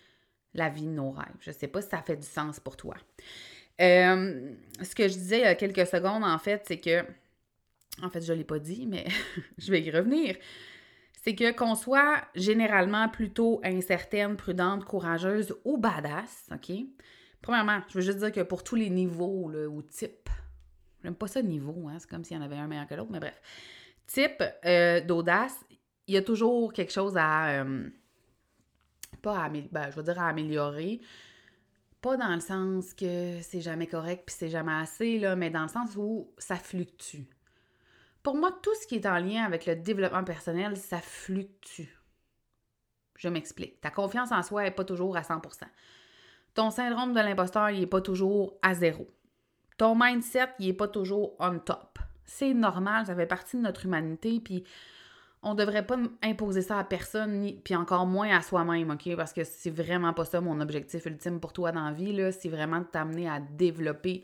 la 0.53 0.69
vie 0.69 0.87
de 0.87 0.91
nos 0.91 1.11
rêves. 1.11 1.35
Je 1.41 1.51
ne 1.51 1.55
sais 1.55 1.67
pas 1.67 1.81
si 1.81 1.89
ça 1.89 2.01
fait 2.01 2.15
du 2.15 2.25
sens 2.25 2.59
pour 2.59 2.75
toi. 2.75 2.95
Euh, 3.81 4.51
ce 4.81 4.95
que 4.95 5.07
je 5.07 5.13
disais 5.13 5.39
il 5.39 5.43
y 5.43 5.45
a 5.45 5.55
quelques 5.55 5.85
secondes, 5.85 6.23
en 6.23 6.37
fait, 6.39 6.63
c'est 6.67 6.79
que. 6.79 7.03
En 8.01 8.09
fait, 8.09 8.21
je 8.21 8.33
ne 8.33 8.39
l'ai 8.39 8.43
pas 8.43 8.59
dit, 8.59 8.85
mais 8.87 9.05
je 9.57 9.71
vais 9.71 9.81
y 9.81 9.91
revenir. 9.91 10.35
C'est 11.23 11.35
que 11.35 11.51
qu'on 11.51 11.75
soit 11.75 12.21
généralement 12.35 13.09
plutôt 13.09 13.61
incertaine, 13.63 14.35
prudente, 14.35 14.85
courageuse 14.85 15.55
ou 15.63 15.77
badass, 15.77 16.49
OK? 16.53 16.71
Premièrement, 17.45 17.79
je 17.89 17.93
veux 17.93 18.01
juste 18.01 18.17
dire 18.17 18.31
que 18.31 18.41
pour 18.41 18.63
tous 18.63 18.73
les 18.73 18.89
niveaux 18.89 19.51
ou 19.51 19.83
types, 19.83 20.31
j'aime 21.03 21.13
pas 21.13 21.27
ça 21.27 21.43
niveau, 21.43 21.87
hein, 21.87 21.97
c'est 21.99 22.09
comme 22.09 22.23
s'il 22.23 22.35
y 22.35 22.39
en 22.39 22.43
avait 22.43 22.55
un 22.55 22.65
meilleur 22.65 22.87
que 22.87 22.95
l'autre, 22.95 23.11
mais 23.11 23.19
bref. 23.19 23.39
Type 24.07 24.43
euh, 24.65 24.99
d'audace, 25.01 25.63
il 26.07 26.15
y 26.15 26.17
a 26.17 26.23
toujours 26.23 26.73
quelque 26.73 26.91
chose 26.91 27.15
à. 27.15 27.61
Euh, 27.61 27.87
pas. 29.21 29.47
Ben, 29.71 29.91
je 29.91 29.95
veux 29.95 30.01
dire 30.01 30.19
à 30.19 30.29
améliorer, 30.29 31.01
pas 32.01 32.17
dans 32.17 32.33
le 32.33 32.39
sens 32.39 32.95
que 32.95 33.39
c'est 33.43 33.61
jamais 33.61 33.85
correct 33.85 34.23
puis 34.25 34.35
c'est 34.35 34.49
jamais 34.49 34.73
assez, 34.73 35.19
là, 35.19 35.35
mais 35.35 35.51
dans 35.51 35.61
le 35.61 35.67
sens 35.67 35.91
où 35.97 36.33
ça 36.39 36.55
fluctue. 36.55 37.25
Pour 38.23 38.37
moi, 38.37 38.57
tout 38.63 38.73
ce 38.81 38.87
qui 38.87 38.95
est 38.95 39.05
en 39.05 39.19
lien 39.19 39.43
avec 39.43 39.67
le 39.67 39.75
développement 39.75 40.23
personnel, 40.23 40.77
ça 40.77 40.97
fluctue. 40.97 41.95
Je 43.19 43.29
m'explique. 43.29 43.81
Ta 43.81 43.91
confiance 43.91 44.31
en 44.31 44.41
soi 44.41 44.63
n'est 44.63 44.71
pas 44.71 44.83
toujours 44.83 45.15
à 45.15 45.21
100 45.21 45.41
Ton 46.55 46.71
syndrome 46.71 47.13
de 47.13 47.19
l'imposteur, 47.19 47.69
il 47.69 47.81
n'est 47.81 47.87
pas 47.87 48.01
toujours 48.01 48.57
à 48.61 48.73
zéro. 48.73 49.07
Ton 49.77 49.95
mindset, 49.95 50.47
il 50.59 50.67
n'est 50.67 50.73
pas 50.73 50.87
toujours 50.87 51.35
on 51.39 51.59
top. 51.59 51.99
C'est 52.25 52.53
normal, 52.53 53.05
ça 53.05 53.15
fait 53.15 53.25
partie 53.27 53.57
de 53.57 53.61
notre 53.61 53.85
humanité, 53.85 54.39
puis 54.39 54.63
on 55.43 55.53
devrait 55.53 55.85
pas 55.85 55.97
imposer 56.23 56.61
ça 56.61 56.79
à 56.79 56.83
personne, 56.83 57.41
ni, 57.41 57.53
puis 57.53 57.75
encore 57.75 58.07
moins 58.07 58.35
à 58.35 58.41
soi-même, 58.41 58.89
OK? 58.89 59.15
Parce 59.15 59.31
que 59.31 59.43
c'est 59.43 59.69
vraiment 59.69 60.13
pas 60.13 60.25
ça 60.25 60.41
mon 60.41 60.59
objectif 60.59 61.05
ultime 61.05 61.39
pour 61.39 61.53
toi 61.53 61.71
dans 61.71 61.85
la 61.85 61.91
vie, 61.91 62.13
là. 62.13 62.31
C'est 62.31 62.49
vraiment 62.49 62.79
de 62.79 62.85
t'amener 62.85 63.29
à 63.29 63.39
développer 63.39 64.23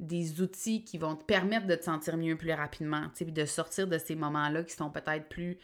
des 0.00 0.40
outils 0.40 0.82
qui 0.82 0.98
vont 0.98 1.14
te 1.14 1.24
permettre 1.24 1.66
de 1.66 1.76
te 1.76 1.84
sentir 1.84 2.16
mieux 2.16 2.36
plus 2.36 2.52
rapidement, 2.52 3.04
tu 3.14 3.24
sais, 3.24 3.30
de 3.30 3.44
sortir 3.44 3.86
de 3.86 3.98
ces 3.98 4.16
moments-là 4.16 4.64
qui 4.64 4.74
sont 4.74 4.90
peut-être 4.90 5.28
plus 5.28 5.58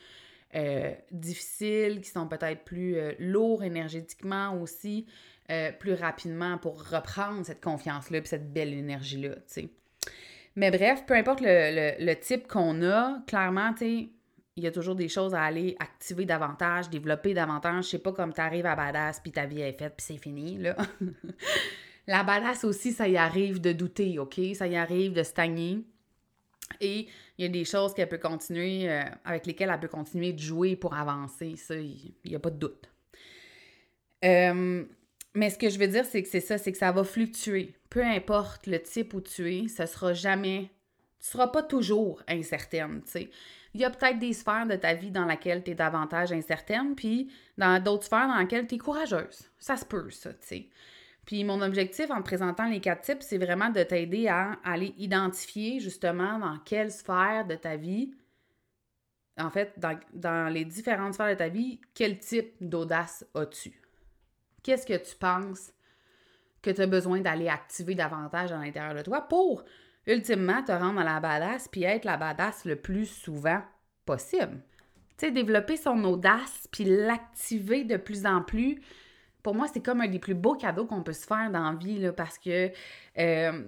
euh, 0.54 0.92
difficiles, 1.11 2.00
qui 2.00 2.11
sont 2.11 2.28
peut-être 2.28 2.64
plus 2.64 2.97
euh, 2.97 3.12
lourds 3.18 3.64
énergétiquement 3.64 4.54
aussi, 4.62 5.07
euh, 5.50 5.72
plus 5.72 5.94
rapidement 5.94 6.58
pour 6.58 6.88
reprendre 6.90 7.44
cette 7.44 7.62
confiance-là 7.62 8.20
puis 8.20 8.28
cette 8.28 8.52
belle 8.52 8.74
énergie-là, 8.74 9.34
tu 9.34 9.42
sais. 9.46 9.68
Mais 10.56 10.70
bref, 10.70 11.04
peu 11.06 11.14
importe 11.14 11.40
le, 11.40 12.04
le 12.04 12.14
type 12.14 12.48
qu'on 12.48 12.82
a, 12.82 13.20
clairement, 13.26 13.72
tu 13.72 13.78
sais, 13.78 14.08
il 14.58 14.64
y 14.64 14.66
a 14.66 14.72
toujours 14.72 14.96
des 14.96 15.08
choses 15.08 15.34
à 15.34 15.42
aller 15.42 15.76
activer 15.78 16.24
davantage, 16.24 16.90
développer 16.90 17.32
davantage. 17.32 17.84
Je 17.84 17.90
sais 17.90 17.98
pas 17.98 18.12
comme 18.12 18.32
tu 18.32 18.40
arrives 18.40 18.66
à 18.66 18.74
badass 18.74 19.20
puis 19.20 19.30
ta 19.30 19.46
vie 19.46 19.60
est 19.60 19.78
faite 19.78 19.94
puis 19.96 20.04
c'est 20.04 20.16
fini, 20.18 20.58
là. 20.58 20.76
La 22.08 22.24
badass 22.24 22.64
aussi, 22.64 22.92
ça 22.92 23.06
y 23.06 23.16
arrive 23.16 23.60
de 23.60 23.70
douter, 23.72 24.18
OK? 24.18 24.40
Ça 24.54 24.66
y 24.66 24.76
arrive 24.76 25.12
de 25.12 25.22
stagner. 25.22 25.84
Et 26.80 27.06
il 27.36 27.44
y 27.44 27.44
a 27.44 27.48
des 27.50 27.64
choses 27.64 27.94
qu'elle 27.94 28.08
peut 28.08 28.18
continuer, 28.18 28.90
euh, 28.90 29.02
avec 29.24 29.46
lesquelles 29.46 29.70
elle 29.72 29.78
peut 29.78 29.88
continuer 29.88 30.32
de 30.32 30.40
jouer 30.40 30.74
pour 30.74 30.94
avancer. 30.94 31.54
Ça, 31.56 31.76
il 31.76 32.14
n'y 32.24 32.34
a 32.34 32.38
pas 32.38 32.50
de 32.50 32.58
doute. 32.58 32.90
Euh, 34.24 34.84
mais 35.38 35.50
ce 35.50 35.59
que 35.59 35.71
je 35.71 35.78
veux 35.78 35.88
dire, 35.88 36.04
c'est 36.04 36.23
que 36.23 36.28
c'est 36.28 36.40
ça, 36.40 36.59
c'est 36.59 36.73
que 36.73 36.78
ça 36.78 36.92
va 36.92 37.04
fluctuer. 37.04 37.75
Peu 37.90 38.02
importe 38.02 38.66
le 38.66 38.80
type 38.83 39.14
où 39.14 39.21
tu 39.21 39.54
es, 39.54 39.68
ce 39.68 39.87
sera 39.87 40.12
jamais. 40.12 40.71
Tu 41.21 41.30
seras 41.30 41.49
pas 41.49 41.62
toujours 41.62 42.23
incertaine, 42.28 43.02
tu 43.04 43.11
sais 43.11 43.30
il 43.75 43.80
y 43.80 43.85
a 43.85 43.90
peut-être 43.90 44.18
des 44.18 44.33
sphères 44.33 44.66
de 44.66 44.76
ta 44.76 44.95
vie 44.95 45.11
dans 45.11 45.25
lesquelles 45.25 45.62
tu 45.62 45.73
es 45.73 45.75
davantage 45.75 46.33
incertaine, 46.33 46.95
puis 46.95 47.30
dans 47.57 47.83
d'autres 47.83 48.04
sphères 48.04 48.28
dans 48.28 48.38
lesquelles 48.38 48.66
tu 48.66 48.76
es 48.76 48.78
courageuse. 48.78 49.50
Ça 49.59 49.76
se 49.76 49.85
peut, 49.85 50.11
ça, 50.11 50.33
tu 50.33 50.47
sais. 50.47 50.68
Puis 51.26 51.45
mon 51.45 51.61
objectif 51.61 52.11
en 52.11 52.18
te 52.18 52.23
présentant 52.23 52.68
les 52.68 52.80
quatre 52.80 53.02
types, 53.02 53.23
c'est 53.23 53.38
vraiment 53.38 53.68
de 53.68 53.83
t'aider 53.83 54.28
à 54.28 54.59
aller 54.64 54.95
identifier 54.97 55.78
justement 55.78 56.38
dans 56.38 56.59
quelle 56.64 56.90
sphère 56.90 57.47
de 57.47 57.54
ta 57.54 57.76
vie, 57.76 58.14
en 59.38 59.50
fait, 59.50 59.78
dans 60.12 60.52
les 60.52 60.64
différentes 60.64 61.14
sphères 61.14 61.30
de 61.30 61.38
ta 61.38 61.49
vie, 61.49 61.80
quel 61.95 62.18
type 62.18 62.54
d'audace 62.61 63.26
as-tu? 63.35 63.80
Qu'est-ce 64.62 64.86
que 64.86 64.96
tu 64.96 65.16
penses 65.16 65.72
que 66.62 66.70
tu 66.70 66.80
as 66.80 66.86
besoin 66.86 67.20
d'aller 67.20 67.48
activer 67.48 67.94
davantage 67.94 68.52
à 68.52 68.58
l'intérieur 68.58 68.94
de 68.94 69.02
toi 69.02 69.22
pour 69.22 69.64
ultimement 70.06 70.62
te 70.62 70.72
rendre 70.72 71.00
à 71.00 71.04
la 71.04 71.20
badass 71.20 71.68
puis 71.68 71.84
être 71.84 72.04
la 72.04 72.16
badass 72.16 72.64
le 72.64 72.76
plus 72.76 73.06
souvent 73.06 73.62
possible? 74.04 74.62
Tu 75.16 75.26
sais, 75.26 75.32
développer 75.32 75.76
son 75.76 76.02
audace 76.04 76.68
puis 76.70 76.84
l'activer 76.84 77.84
de 77.84 77.96
plus 77.96 78.26
en 78.26 78.42
plus, 78.42 78.80
pour 79.42 79.54
moi, 79.54 79.66
c'est 79.72 79.82
comme 79.82 80.00
un 80.00 80.08
des 80.08 80.18
plus 80.18 80.34
beaux 80.34 80.54
cadeaux 80.54 80.86
qu'on 80.86 81.02
peut 81.02 81.12
se 81.12 81.26
faire 81.26 81.50
dans 81.50 81.70
la 81.70 81.76
vie, 81.76 81.98
là, 81.98 82.12
parce 82.12 82.38
que 82.38 82.70
euh, 83.18 83.62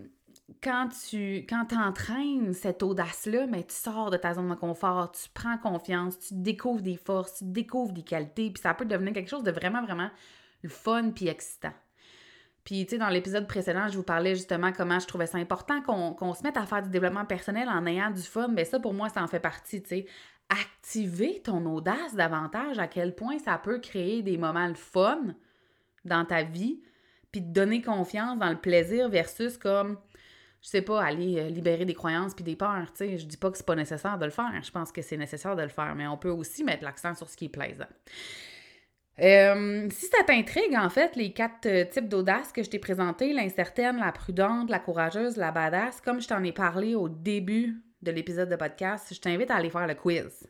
quand 0.63 0.89
tu 1.09 1.47
quand 1.49 1.73
entraînes 1.73 2.53
cette 2.53 2.83
audace-là, 2.83 3.47
mais 3.47 3.63
tu 3.65 3.75
sors 3.75 4.11
de 4.11 4.17
ta 4.17 4.35
zone 4.35 4.51
de 4.51 4.55
confort, 4.55 5.13
tu 5.13 5.29
prends 5.33 5.59
confiance, 5.59 6.19
tu 6.19 6.35
découvres 6.35 6.83
des 6.83 6.97
forces, 6.97 7.39
tu 7.39 7.45
découvres 7.45 7.93
des 7.93 8.03
qualités, 8.03 8.51
puis 8.51 8.61
ça 8.61 8.75
peut 8.75 8.85
devenir 8.85 9.13
quelque 9.13 9.31
chose 9.31 9.45
de 9.45 9.51
vraiment, 9.51 9.83
vraiment 9.83 10.11
le 10.63 10.69
fun 10.69 11.11
puis 11.11 11.29
excitant. 11.29 11.73
Puis, 12.65 12.85
tu 12.85 12.91
sais, 12.91 12.99
dans 12.99 13.09
l'épisode 13.09 13.47
précédent, 13.47 13.89
je 13.89 13.97
vous 13.97 14.03
parlais 14.03 14.35
justement 14.35 14.73
comment 14.73 14.99
je 14.99 15.07
trouvais 15.07 15.27
ça 15.27 15.39
important 15.39 15.81
qu'on 15.83 16.35
se 16.35 16.43
mette 16.43 16.57
à 16.57 16.67
faire 16.67 16.83
du 16.83 16.91
développement 16.91 17.25
personnel 17.25 17.69
en 17.69 17.87
ayant 17.87 18.11
du 18.11 18.23
fun. 18.23 18.49
Mais 18.49 18.65
ça, 18.65 18.79
pour 18.79 18.93
moi, 18.93 19.09
ça 19.09 19.23
en 19.23 19.27
fait 19.27 19.41
partie, 19.41 19.83
tu 19.83 19.89
sais. 19.89 20.07
Activer 20.49 21.41
ton 21.43 21.65
audace 21.67 22.15
davantage, 22.15 22.79
à 22.79 22.89
quel 22.89 23.15
point 23.15 23.39
ça 23.39 23.57
peut 23.57 23.79
créer 23.79 24.23
des 24.23 24.37
moments 24.37 24.69
de 24.69 24.77
fun 24.77 25.35
dans 26.05 26.25
ta 26.25 26.43
vie, 26.43 26.81
puis 27.31 27.41
te 27.41 27.49
donner 27.49 27.83
confiance 27.83 28.39
dans 28.39 28.51
le 28.51 28.59
plaisir 28.61 29.09
versus 29.09 29.57
comme, 29.57 29.99
je 30.61 30.69
sais 30.69 30.83
pas, 30.83 31.03
aller 31.03 31.39
euh, 31.39 31.49
libérer 31.49 31.85
des 31.85 31.95
croyances 31.95 32.35
puis 32.35 32.43
des 32.45 32.57
peurs, 32.57 32.93
tu 32.93 32.99
sais. 32.99 33.19
Je 33.19 33.27
dis 33.27 33.37
pas 33.37 33.51
que 33.51 33.57
c'est 33.57 33.67
pas 33.67 33.77
nécessaire 33.77 34.19
de 34.19 34.25
le 34.25 34.33
faire. 34.33 34.53
Je 34.63 34.71
pense 34.71 34.93
que 34.93 35.03
c'est 35.03 35.17
nécessaire 35.17 35.57
de 35.57 35.63
le 35.63 35.69
faire, 35.69 35.95
mais 35.95 36.07
on 36.09 36.19
peut 36.19 36.31
aussi 36.31 36.65
mettre 36.65 36.85
l'accent 36.85 37.15
sur 37.15 37.29
ce 37.29 37.37
qui 37.37 37.47
est 37.47 37.49
plaisant. 37.49 37.89
Euh, 39.19 39.89
si 39.91 40.07
ça 40.07 40.23
t'intrigue, 40.25 40.75
en 40.77 40.89
fait, 40.89 41.15
les 41.17 41.33
quatre 41.33 41.67
euh, 41.67 41.85
types 41.85 42.09
d'audace 42.09 42.53
que 42.53 42.63
je 42.63 42.71
t'ai 42.71 42.79
présentés, 42.79 43.33
l'incertaine, 43.33 43.99
la 43.99 44.13
prudente, 44.13 44.71
la 44.71 44.79
courageuse, 44.79 45.37
la 45.37 45.51
badass, 45.51 46.01
comme 46.01 46.21
je 46.21 46.29
t'en 46.29 46.43
ai 46.43 46.53
parlé 46.53 46.95
au 46.95 47.09
début 47.09 47.83
de 48.03 48.11
l'épisode 48.11 48.49
de 48.49 48.57
podcast, 48.57 49.13
je 49.13 49.21
t'invite 49.21 49.51
à 49.51 49.57
aller 49.57 49.69
faire 49.69 49.87
le 49.87 49.95
quiz. 49.95 50.49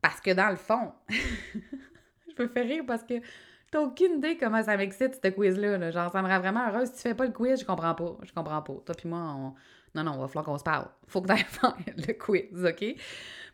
Parce 0.00 0.20
que 0.20 0.30
dans 0.30 0.50
le 0.50 0.56
fond, 0.56 0.92
je 1.08 2.42
me 2.42 2.48
fais 2.48 2.62
rire 2.62 2.84
parce 2.86 3.02
que 3.02 3.14
T'as 3.72 3.80
aucune 3.80 4.18
idée 4.18 4.36
comment 4.36 4.62
ça 4.62 4.76
m'excite, 4.76 5.18
ce 5.24 5.30
quiz-là. 5.30 5.90
Genre, 5.90 6.12
ça 6.12 6.20
me 6.20 6.28
rend 6.28 6.40
vraiment 6.40 6.68
heureuse. 6.68 6.88
Si 6.88 6.96
tu 6.96 7.00
fais 7.00 7.14
pas 7.14 7.24
le 7.24 7.32
quiz, 7.32 7.58
je 7.58 7.64
comprends 7.64 7.94
pas. 7.94 8.18
Je 8.22 8.30
comprends 8.30 8.60
pas. 8.60 8.74
Toi 8.84 8.94
puis 8.94 9.08
moi, 9.08 9.34
on... 9.34 9.54
Non, 9.94 10.04
non, 10.04 10.14
il 10.14 10.20
va 10.20 10.28
falloir 10.28 10.44
qu'on 10.44 10.58
se 10.58 10.64
parle. 10.64 10.86
Faut 11.06 11.20
que 11.20 11.32
tu 11.32 11.44
faire 11.44 11.76
le 11.96 12.12
quiz, 12.12 12.64
OK? 12.64 12.96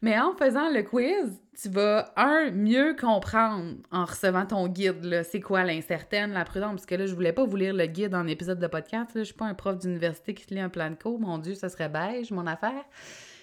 Mais 0.00 0.18
en 0.18 0.32
faisant 0.34 0.70
le 0.70 0.82
quiz, 0.82 1.40
tu 1.60 1.68
vas, 1.68 2.12
un, 2.16 2.52
mieux 2.52 2.94
comprendre 2.94 3.74
en 3.90 4.04
recevant 4.04 4.46
ton 4.46 4.68
guide, 4.68 5.24
c'est 5.24 5.40
quoi 5.40 5.64
l'incertaine, 5.64 6.32
la 6.32 6.44
prudence, 6.44 6.72
parce 6.72 6.86
que 6.86 6.94
là, 6.94 7.06
je 7.06 7.14
voulais 7.14 7.32
pas 7.32 7.44
vous 7.44 7.56
lire 7.56 7.74
le 7.74 7.86
guide 7.86 8.14
en 8.14 8.26
épisode 8.28 8.60
de 8.60 8.66
podcast, 8.68 9.14
là, 9.14 9.22
je 9.22 9.24
suis 9.24 9.34
pas 9.34 9.46
un 9.46 9.54
prof 9.54 9.76
d'université 9.78 10.34
qui 10.34 10.54
lit 10.54 10.60
un 10.60 10.68
plan 10.68 10.90
de 10.90 10.94
cours, 10.94 11.18
mon 11.18 11.38
Dieu, 11.38 11.54
ça 11.54 11.68
serait 11.68 11.88
beige, 11.88 12.30
mon 12.30 12.46
affaire. 12.46 12.84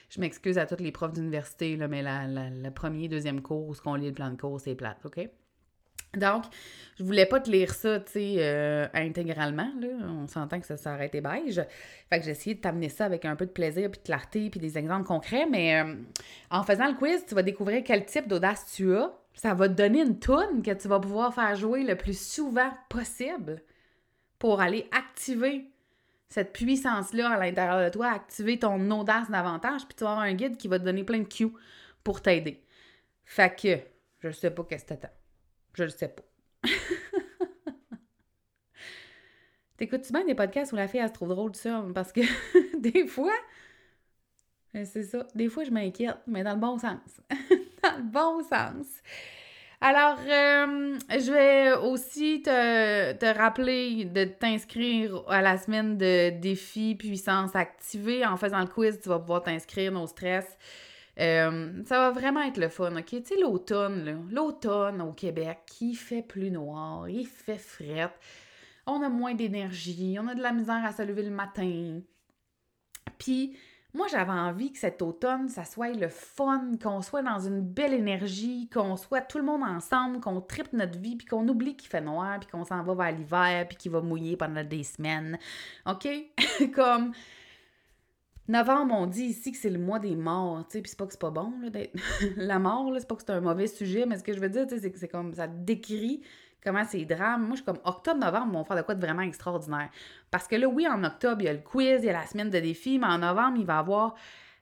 Je 0.10 0.22
m'excuse 0.22 0.58
à 0.58 0.66
tous 0.66 0.82
les 0.82 0.94
profs 0.94 1.12
d'université, 1.12 1.76
mais 1.76 2.02
la, 2.02 2.26
le 2.28 2.70
premier, 2.70 3.10
deuxième 3.10 3.42
cours, 3.42 3.76
ce 3.76 3.82
qu'on 3.82 3.96
lit 3.96 4.08
le 4.08 4.14
plan 4.14 4.30
de 4.30 4.40
cours, 4.40 4.62
c'est 4.62 4.76
plate, 4.76 5.00
OK? 5.04 5.28
Donc, 6.18 6.46
je 6.98 7.04
voulais 7.04 7.26
pas 7.26 7.40
te 7.40 7.50
lire 7.50 7.74
ça, 7.74 8.00
tu 8.00 8.12
sais, 8.14 8.36
euh, 8.40 8.88
intégralement, 8.94 9.72
là. 9.80 9.88
On 10.08 10.28
s'entend 10.28 10.60
que 10.60 10.66
ça 10.66 10.78
s'arrête 10.78 11.12
beige. 11.12 11.62
Fait 12.10 12.20
que 12.20 12.26
j'ai 12.26 12.32
essayé 12.32 12.56
de 12.56 12.62
t'amener 12.62 12.90
ça 12.90 13.06
avec 13.06 13.26
un 13.26 13.36
peu 13.36 13.46
de 13.46 13.52
plaisir, 13.52 13.92
puis 13.92 14.00
de 14.00 14.06
clarté, 14.06 14.50
puis 14.50 14.60
des 14.60 14.78
exemples 14.78 15.06
concrets. 15.06 15.46
Mais 15.50 15.82
euh, 15.82 15.96
en 16.50 16.64
faisant 16.64 16.88
le 16.88 16.94
quiz, 16.94 17.26
tu 17.26 17.36
vas 17.36 17.44
découvrir 17.44 17.84
quel 17.84 18.06
type 18.06 18.28
d'audace 18.28 18.72
tu 18.74 18.96
as. 18.96 19.12
Ça 19.34 19.54
va 19.54 19.68
te 19.68 19.74
donner 19.74 20.02
une 20.02 20.20
toune 20.20 20.64
que 20.64 20.72
tu 20.72 20.88
vas 20.88 21.00
pouvoir 21.00 21.34
faire 21.34 21.56
jouer 21.56 21.84
le 21.84 21.96
plus 21.98 22.18
souvent 22.18 22.70
possible 22.90 23.62
pour 24.40 24.62
aller 24.62 24.88
activer 24.92 25.66
cette 26.30 26.54
puissance-là 26.54 27.30
à 27.32 27.40
l'intérieur 27.40 27.84
de 27.84 27.90
toi, 27.90 28.08
activer 28.08 28.58
ton 28.58 28.92
audace 28.92 29.30
davantage, 29.30 29.86
puis 29.86 29.96
tu 29.96 30.04
vas 30.04 30.12
avoir 30.12 30.26
un 30.26 30.34
guide 30.34 30.58
qui 30.58 30.68
va 30.68 30.80
te 30.80 30.86
donner 30.86 31.04
plein 31.04 31.20
de 31.20 31.28
cues 31.28 31.52
pour 32.04 32.22
t'aider. 32.22 32.64
Fait 33.26 33.54
que, 33.56 33.80
je 34.20 34.32
sais 34.32 34.52
pas 34.52 34.64
qu'est-ce 34.64 34.86
que 34.86 34.90
t'attends. 34.90 35.25
Je 35.76 35.84
le 35.84 35.90
sais 35.90 36.08
pas. 36.08 36.24
T'écoutes-tu 39.78 40.14
bien 40.14 40.26
des 40.26 40.36
podcasts 40.36 40.72
où 40.72 40.78
la 40.78 40.88
fille, 40.88 41.02
elle 41.02 41.10
se 41.10 41.14
trouve 41.14 41.30
drôle 41.30 41.54
seule? 41.56 41.92
Parce 41.94 42.14
que 42.14 42.22
des 42.80 43.06
fois, 43.08 43.36
ben, 44.74 44.86
c'est 44.86 45.04
ça, 45.04 45.28
des 45.36 45.50
fois, 45.50 45.66
je 45.66 45.72
m'inquiète, 45.72 46.18
mais 46.28 46.44
dans 46.44 46.54
le 46.54 46.60
bon 46.60 46.78
sens. 46.78 47.22
dans 47.84 47.98
le 47.98 48.04
bon 48.04 48.42
sens. 48.44 48.88
Alors, 49.82 50.18
euh, 50.20 50.98
je 51.10 51.32
vais 51.32 51.74
aussi 51.74 52.42
te, 52.42 53.12
te 53.14 53.38
rappeler 53.38 54.06
de 54.06 54.24
t'inscrire 54.24 55.24
à 55.28 55.42
la 55.42 55.58
semaine 55.58 55.98
de 55.98 56.30
défi 56.30 56.96
puissance 56.96 57.54
activée. 57.56 58.26
En 58.26 58.38
faisant 58.38 58.62
le 58.62 58.68
quiz, 58.68 58.98
tu 59.02 59.10
vas 59.10 59.20
pouvoir 59.20 59.44
t'inscrire, 59.44 59.92
nos 59.92 60.08
stress. 60.08 60.58
Euh, 61.20 61.84
ça 61.86 62.00
va 62.00 62.12
vraiment 62.12 62.42
être 62.42 62.58
le 62.58 62.70
fun, 62.70 62.96
OK? 62.96 63.06
Tu 63.06 63.24
sais, 63.24 63.40
l'automne, 63.40 64.28
l'automne 64.32 65.02
au 65.02 65.14
Québec, 65.14 65.60
il 65.82 65.96
fait 65.96 66.22
plus 66.22 66.52
noir, 66.52 67.08
il 67.08 67.26
fait 67.26 67.58
fret, 67.58 68.14
on 68.86 69.02
a 69.02 69.10
moins 69.10 69.34
d'énergie, 69.34 70.18
on 70.20 70.28
a 70.28 70.36
de 70.36 70.42
la 70.42 70.52
misère 70.52 70.84
à 70.84 70.92
se 70.92 71.02
lever 71.02 71.24
le 71.24 71.32
matin. 71.32 72.02
Puis, 73.18 73.56
moi, 73.94 74.08
j'avais 74.12 74.34
envie 74.34 74.74
que 74.74 74.78
cet 74.78 75.02
automne, 75.02 75.48
ça 75.48 75.64
soit 75.64 75.94
le 75.94 76.10
fun, 76.10 76.72
qu'on 76.84 77.02
soit 77.02 77.22
dans 77.22 77.40
une 77.40 77.62
belle 77.62 77.94
énergie, 77.94 78.70
qu'on 78.70 78.98
soit 78.98 79.22
tout 79.22 79.38
le 79.38 79.46
monde 79.46 79.64
ensemble, 79.64 80.20
qu'on 80.20 80.42
tripe 80.42 80.74
notre 80.74 81.00
vie, 81.00 81.16
puis 81.16 81.26
qu'on 81.26 81.48
oublie 81.48 81.78
qu'il 81.78 81.90
fait 81.90 82.02
noir, 82.02 82.38
puis 82.42 82.50
qu'on 82.50 82.66
s'en 82.66 82.84
va 82.84 82.94
vers 82.94 83.18
l'hiver, 83.18 83.66
puis 83.70 83.78
qu'il 83.78 83.94
va 83.94 84.02
mouiller 84.02 84.36
pendant 84.36 84.66
des 84.66 84.84
semaines. 84.84 85.40
OK? 85.86 86.10
Comme 86.76 87.14
Novembre, 88.48 88.94
on 88.96 89.08
dit 89.08 89.24
ici 89.24 89.52
que 89.52 89.58
c'est 89.58 89.72
le 89.72 89.80
mois 89.80 89.98
des 89.98 90.16
morts, 90.16 90.64
tu 90.68 90.74
sais, 90.74 90.82
puis 90.82 90.90
c'est 90.90 90.98
pas 90.98 91.08
que 91.08 91.14
c'est 91.14 91.20
pas 91.20 91.32
bon, 91.32 91.52
d'être... 91.72 91.96
la 92.38 92.60
mort, 92.60 92.92
c'est 92.98 93.08
pas 93.08 93.16
que 93.16 93.24
c'est 93.26 93.32
un 93.32 93.42
mauvais 93.42 93.68
sujet, 93.68 94.06
mais 94.06 94.18
ce 94.18 94.24
que 94.24 94.34
je 94.34 94.40
veux 94.40 94.50
dire, 94.50 94.66
c'est 94.70 94.92
que 94.92 95.00
c'est 95.00 95.08
comme, 95.08 95.34
ça 95.34 95.48
décrit 95.48 96.22
comment 96.64 96.84
c'est 96.84 97.06
drame. 97.06 97.42
Moi, 97.42 97.52
je 97.52 97.56
suis 97.58 97.66
comme, 97.66 97.80
octobre-novembre, 97.84 98.56
on 98.56 98.60
va 98.60 98.66
faire 98.66 98.78
de 98.78 98.82
quoi 98.82 98.96
de 98.96 99.02
vraiment 99.02 99.22
extraordinaire. 99.22 99.90
Parce 100.30 100.48
que 100.48 100.56
là, 100.56 100.68
oui, 100.68 100.88
en 100.88 101.04
octobre, 101.04 101.42
il 101.42 101.46
y 101.46 101.48
a 101.48 101.54
le 101.54 101.60
quiz, 101.60 102.02
il 102.02 102.06
y 102.06 102.10
a 102.10 102.14
la 102.14 102.26
semaine 102.26 102.50
de 102.50 102.60
défi, 102.60 103.00
mais 103.00 103.08
en 103.08 103.20
novembre, 103.20 103.58
il 103.60 103.66
va 103.66 103.76
y 103.76 103.78
avoir 103.78 104.16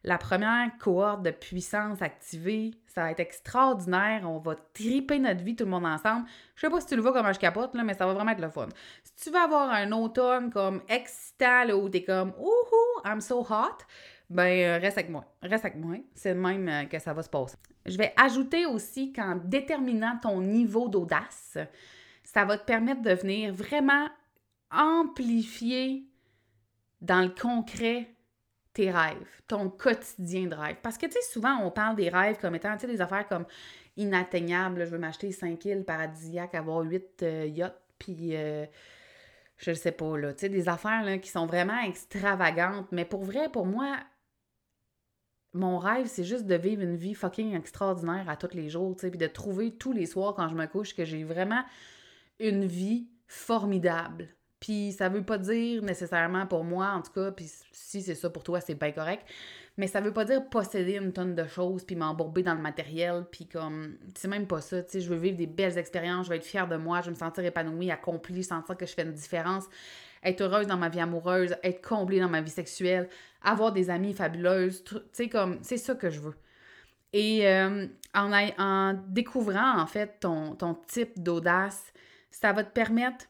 la 0.03 0.17
première 0.17 0.69
cohorte 0.79 1.23
de 1.23 1.31
puissance 1.31 2.01
activée. 2.01 2.71
Ça 2.87 3.03
va 3.03 3.11
être 3.11 3.19
extraordinaire. 3.19 4.23
On 4.25 4.37
va 4.37 4.55
triper 4.73 5.19
notre 5.19 5.43
vie 5.43 5.55
tout 5.55 5.63
le 5.63 5.71
monde 5.71 5.85
ensemble. 5.85 6.27
Je 6.55 6.61
sais 6.61 6.69
pas 6.69 6.81
si 6.81 6.87
tu 6.87 6.95
le 6.95 7.01
vois 7.01 7.13
comme 7.13 7.33
je 7.33 7.39
capote, 7.39 7.73
là, 7.73 7.83
mais 7.83 7.93
ça 7.93 8.05
va 8.05 8.13
vraiment 8.13 8.31
être 8.31 8.41
le 8.41 8.49
fun. 8.49 8.67
Si 9.03 9.15
tu 9.15 9.29
veux 9.29 9.39
avoir 9.39 9.69
un 9.69 9.91
automne 9.91 10.51
comme 10.51 10.81
excitant, 10.89 11.63
là, 11.63 11.77
où 11.77 11.87
t'es 11.87 12.03
comme 12.03 12.33
«Ouhou, 12.37 13.01
I'm 13.05 13.21
so 13.21 13.39
hot», 13.41 13.83
ben 14.29 14.43
euh, 14.43 14.79
reste 14.79 14.97
avec 14.97 15.09
moi. 15.09 15.25
Reste 15.41 15.65
avec 15.65 15.77
moi. 15.77 15.97
C'est 16.15 16.33
même 16.33 16.67
euh, 16.67 16.85
que 16.85 16.99
ça 16.99 17.13
va 17.13 17.21
se 17.23 17.29
passer. 17.29 17.57
Je 17.85 17.97
vais 17.97 18.13
ajouter 18.17 18.65
aussi 18.65 19.13
qu'en 19.13 19.35
déterminant 19.35 20.17
ton 20.21 20.41
niveau 20.41 20.89
d'audace, 20.89 21.57
ça 22.23 22.45
va 22.45 22.57
te 22.57 22.65
permettre 22.65 23.01
de 23.01 23.13
venir 23.13 23.53
vraiment 23.53 24.07
amplifier 24.71 26.07
dans 27.01 27.21
le 27.21 27.29
concret 27.29 28.12
tes 28.73 28.91
rêves, 28.91 29.41
ton 29.47 29.69
quotidien 29.69 30.47
de 30.47 30.55
rêve. 30.55 30.77
Parce 30.81 30.97
que, 30.97 31.05
tu 31.05 31.13
sais, 31.13 31.21
souvent, 31.31 31.57
on 31.63 31.71
parle 31.71 31.95
des 31.95 32.09
rêves 32.09 32.37
comme 32.39 32.55
étant, 32.55 32.75
tu 32.77 32.87
des 32.87 33.01
affaires 33.01 33.27
comme 33.27 33.45
inatteignables. 33.97 34.85
Je 34.85 34.91
veux 34.91 34.97
m'acheter 34.97 35.31
5 35.31 35.63
îles 35.65 35.83
paradisiaques, 35.85 36.55
avoir 36.55 36.81
8 36.81 37.23
euh, 37.23 37.45
yachts, 37.45 37.79
puis 37.99 38.35
euh, 38.35 38.65
je 39.57 39.71
ne 39.71 39.75
sais 39.75 39.91
pas, 39.91 40.17
là. 40.17 40.33
Tu 40.33 40.41
sais, 40.41 40.49
des 40.49 40.67
affaires 40.67 41.19
qui 41.21 41.29
sont 41.29 41.45
vraiment 41.45 41.79
extravagantes. 41.81 42.87
Mais 42.91 43.05
pour 43.05 43.23
vrai, 43.23 43.49
pour 43.49 43.65
moi, 43.65 43.99
mon 45.53 45.77
rêve, 45.77 46.07
c'est 46.07 46.23
juste 46.23 46.47
de 46.47 46.55
vivre 46.55 46.81
une 46.81 46.95
vie 46.95 47.13
fucking 47.13 47.55
extraordinaire 47.55 48.27
à 48.27 48.35
tous 48.35 48.55
les 48.55 48.69
jours, 48.69 48.95
tu 48.95 49.01
sais, 49.01 49.09
puis 49.11 49.19
de 49.19 49.27
trouver 49.27 49.71
tous 49.71 49.93
les 49.93 50.07
soirs 50.07 50.33
quand 50.33 50.49
je 50.49 50.55
me 50.55 50.65
couche 50.65 50.95
que 50.95 51.05
j'ai 51.05 51.23
vraiment 51.23 51.63
une 52.39 52.65
vie 52.65 53.07
formidable. 53.27 54.29
Puis 54.63 54.93
ça 54.93 55.09
veut 55.09 55.23
pas 55.23 55.37
dire 55.37 55.83
nécessairement 55.83 56.47
pour 56.47 56.63
moi, 56.63 56.91
en 56.91 57.01
tout 57.01 57.11
cas, 57.11 57.31
puis 57.31 57.51
si 57.73 58.01
c'est 58.01 58.15
ça 58.15 58.29
pour 58.29 58.43
toi, 58.43 58.61
c'est 58.61 58.75
bien 58.75 58.93
correct. 58.93 59.27
Mais 59.75 59.87
ça 59.87 59.99
veut 59.99 60.13
pas 60.13 60.23
dire 60.23 60.47
posséder 60.47 60.93
une 60.93 61.11
tonne 61.11 61.35
de 61.35 61.45
choses, 61.47 61.83
puis 61.83 61.97
m'embourber 61.97 62.43
dans 62.43 62.53
le 62.53 62.61
matériel, 62.61 63.25
puis 63.29 63.45
comme, 63.45 63.97
c'est 64.15 64.29
même 64.29 64.47
pas 64.47 64.61
ça, 64.61 64.81
tu 64.81 64.91
sais, 64.91 65.01
je 65.01 65.09
veux 65.09 65.17
vivre 65.17 65.35
des 65.35 65.47
belles 65.47 65.77
expériences, 65.77 66.27
je 66.27 66.31
veux 66.31 66.37
être 66.37 66.45
fière 66.45 66.69
de 66.69 66.77
moi, 66.77 67.01
je 67.01 67.07
veux 67.07 67.11
me 67.11 67.17
sentir 67.17 67.43
épanouie, 67.43 67.91
accomplie, 67.91 68.41
sentir 68.41 68.77
que 68.77 68.85
je 68.85 68.93
fais 68.93 69.01
une 69.01 69.11
différence, 69.11 69.65
être 70.23 70.39
heureuse 70.39 70.67
dans 70.67 70.77
ma 70.77 70.87
vie 70.87 71.01
amoureuse, 71.01 71.57
être 71.61 71.85
comblée 71.85 72.21
dans 72.21 72.29
ma 72.29 72.39
vie 72.39 72.49
sexuelle, 72.49 73.09
avoir 73.41 73.73
des 73.73 73.89
amis 73.89 74.13
fabuleuses, 74.13 74.81
tu 74.85 74.95
sais, 75.11 75.27
comme, 75.27 75.57
c'est 75.61 75.75
ça 75.75 75.93
que 75.93 76.09
je 76.09 76.21
veux. 76.21 76.35
Et 77.11 77.49
euh, 77.49 77.85
en, 78.15 78.31
en 78.57 78.93
découvrant, 79.09 79.77
en 79.77 79.87
fait, 79.87 80.21
ton, 80.21 80.55
ton 80.55 80.73
type 80.87 81.21
d'audace, 81.21 81.91
ça 82.31 82.53
va 82.53 82.63
te 82.63 82.71
permettre 82.71 83.25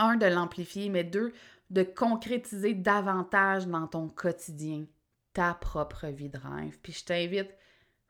un, 0.00 0.16
de 0.16 0.26
l'amplifier, 0.26 0.88
mais 0.88 1.04
deux, 1.04 1.32
de 1.70 1.82
concrétiser 1.82 2.74
davantage 2.74 3.66
dans 3.66 3.86
ton 3.86 4.08
quotidien 4.08 4.86
ta 5.32 5.54
propre 5.54 6.06
vie 6.08 6.28
de 6.28 6.38
rêve. 6.38 6.78
Puis 6.82 6.92
je 6.92 7.04
t'invite 7.04 7.50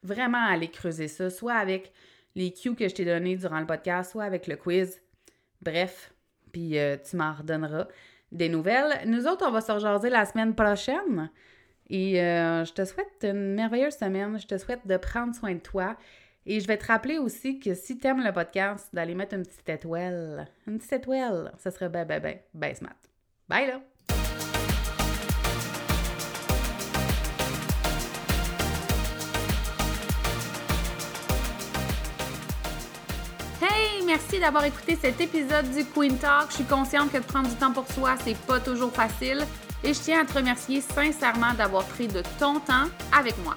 vraiment 0.02 0.38
à 0.38 0.52
aller 0.52 0.70
creuser 0.70 1.08
ça, 1.08 1.28
soit 1.30 1.54
avec 1.54 1.92
les 2.34 2.52
cues 2.52 2.74
que 2.74 2.88
je 2.88 2.94
t'ai 2.94 3.04
donnés 3.04 3.36
durant 3.36 3.60
le 3.60 3.66
podcast, 3.66 4.12
soit 4.12 4.24
avec 4.24 4.46
le 4.46 4.56
quiz. 4.56 5.02
Bref, 5.60 6.14
puis 6.52 6.78
euh, 6.78 6.96
tu 6.96 7.16
m'en 7.16 7.34
redonneras 7.34 7.88
des 8.32 8.48
nouvelles. 8.48 9.06
Nous 9.06 9.26
autres, 9.26 9.44
on 9.46 9.50
va 9.50 9.60
se 9.60 10.08
la 10.08 10.24
semaine 10.24 10.54
prochaine. 10.54 11.30
Et 11.88 12.22
euh, 12.22 12.64
je 12.64 12.72
te 12.72 12.84
souhaite 12.84 13.24
une 13.24 13.54
merveilleuse 13.54 13.96
semaine. 13.96 14.38
Je 14.38 14.46
te 14.46 14.56
souhaite 14.56 14.86
de 14.86 14.96
prendre 14.96 15.34
soin 15.34 15.54
de 15.54 15.58
toi 15.58 15.96
et 16.46 16.60
je 16.60 16.66
vais 16.66 16.78
te 16.78 16.86
rappeler 16.86 17.18
aussi 17.18 17.58
que 17.58 17.74
si 17.74 17.98
tu 17.98 18.06
aimes 18.06 18.24
le 18.24 18.32
podcast, 18.32 18.88
d'aller 18.92 19.14
mettre 19.14 19.34
une 19.34 19.44
petite 19.44 19.68
étoile. 19.68 20.48
Une 20.66 20.78
petite 20.78 20.92
étoile, 20.92 21.52
ça 21.58 21.70
serait 21.70 21.88
ben, 21.88 22.06
ben, 22.06 22.20
ben, 22.20 22.38
ben 22.54 22.74
smart. 22.74 22.96
Bye 23.48 23.66
là! 23.66 23.80
Hey, 33.62 34.02
merci 34.06 34.40
d'avoir 34.40 34.64
écouté 34.64 34.96
cet 34.96 35.20
épisode 35.20 35.70
du 35.70 35.84
Queen 35.84 36.16
Talk. 36.16 36.50
Je 36.50 36.54
suis 36.56 36.64
consciente 36.64 37.12
que 37.12 37.18
de 37.18 37.24
prendre 37.24 37.48
du 37.48 37.54
temps 37.56 37.72
pour 37.72 37.86
soi, 37.92 38.16
c'est 38.24 38.36
pas 38.46 38.60
toujours 38.60 38.92
facile. 38.92 39.44
Et 39.84 39.92
je 39.92 40.00
tiens 40.00 40.22
à 40.22 40.24
te 40.24 40.34
remercier 40.34 40.80
sincèrement 40.80 41.54
d'avoir 41.54 41.84
pris 41.84 42.08
de 42.08 42.22
ton 42.38 42.60
temps 42.60 42.86
avec 43.12 43.36
moi. 43.44 43.56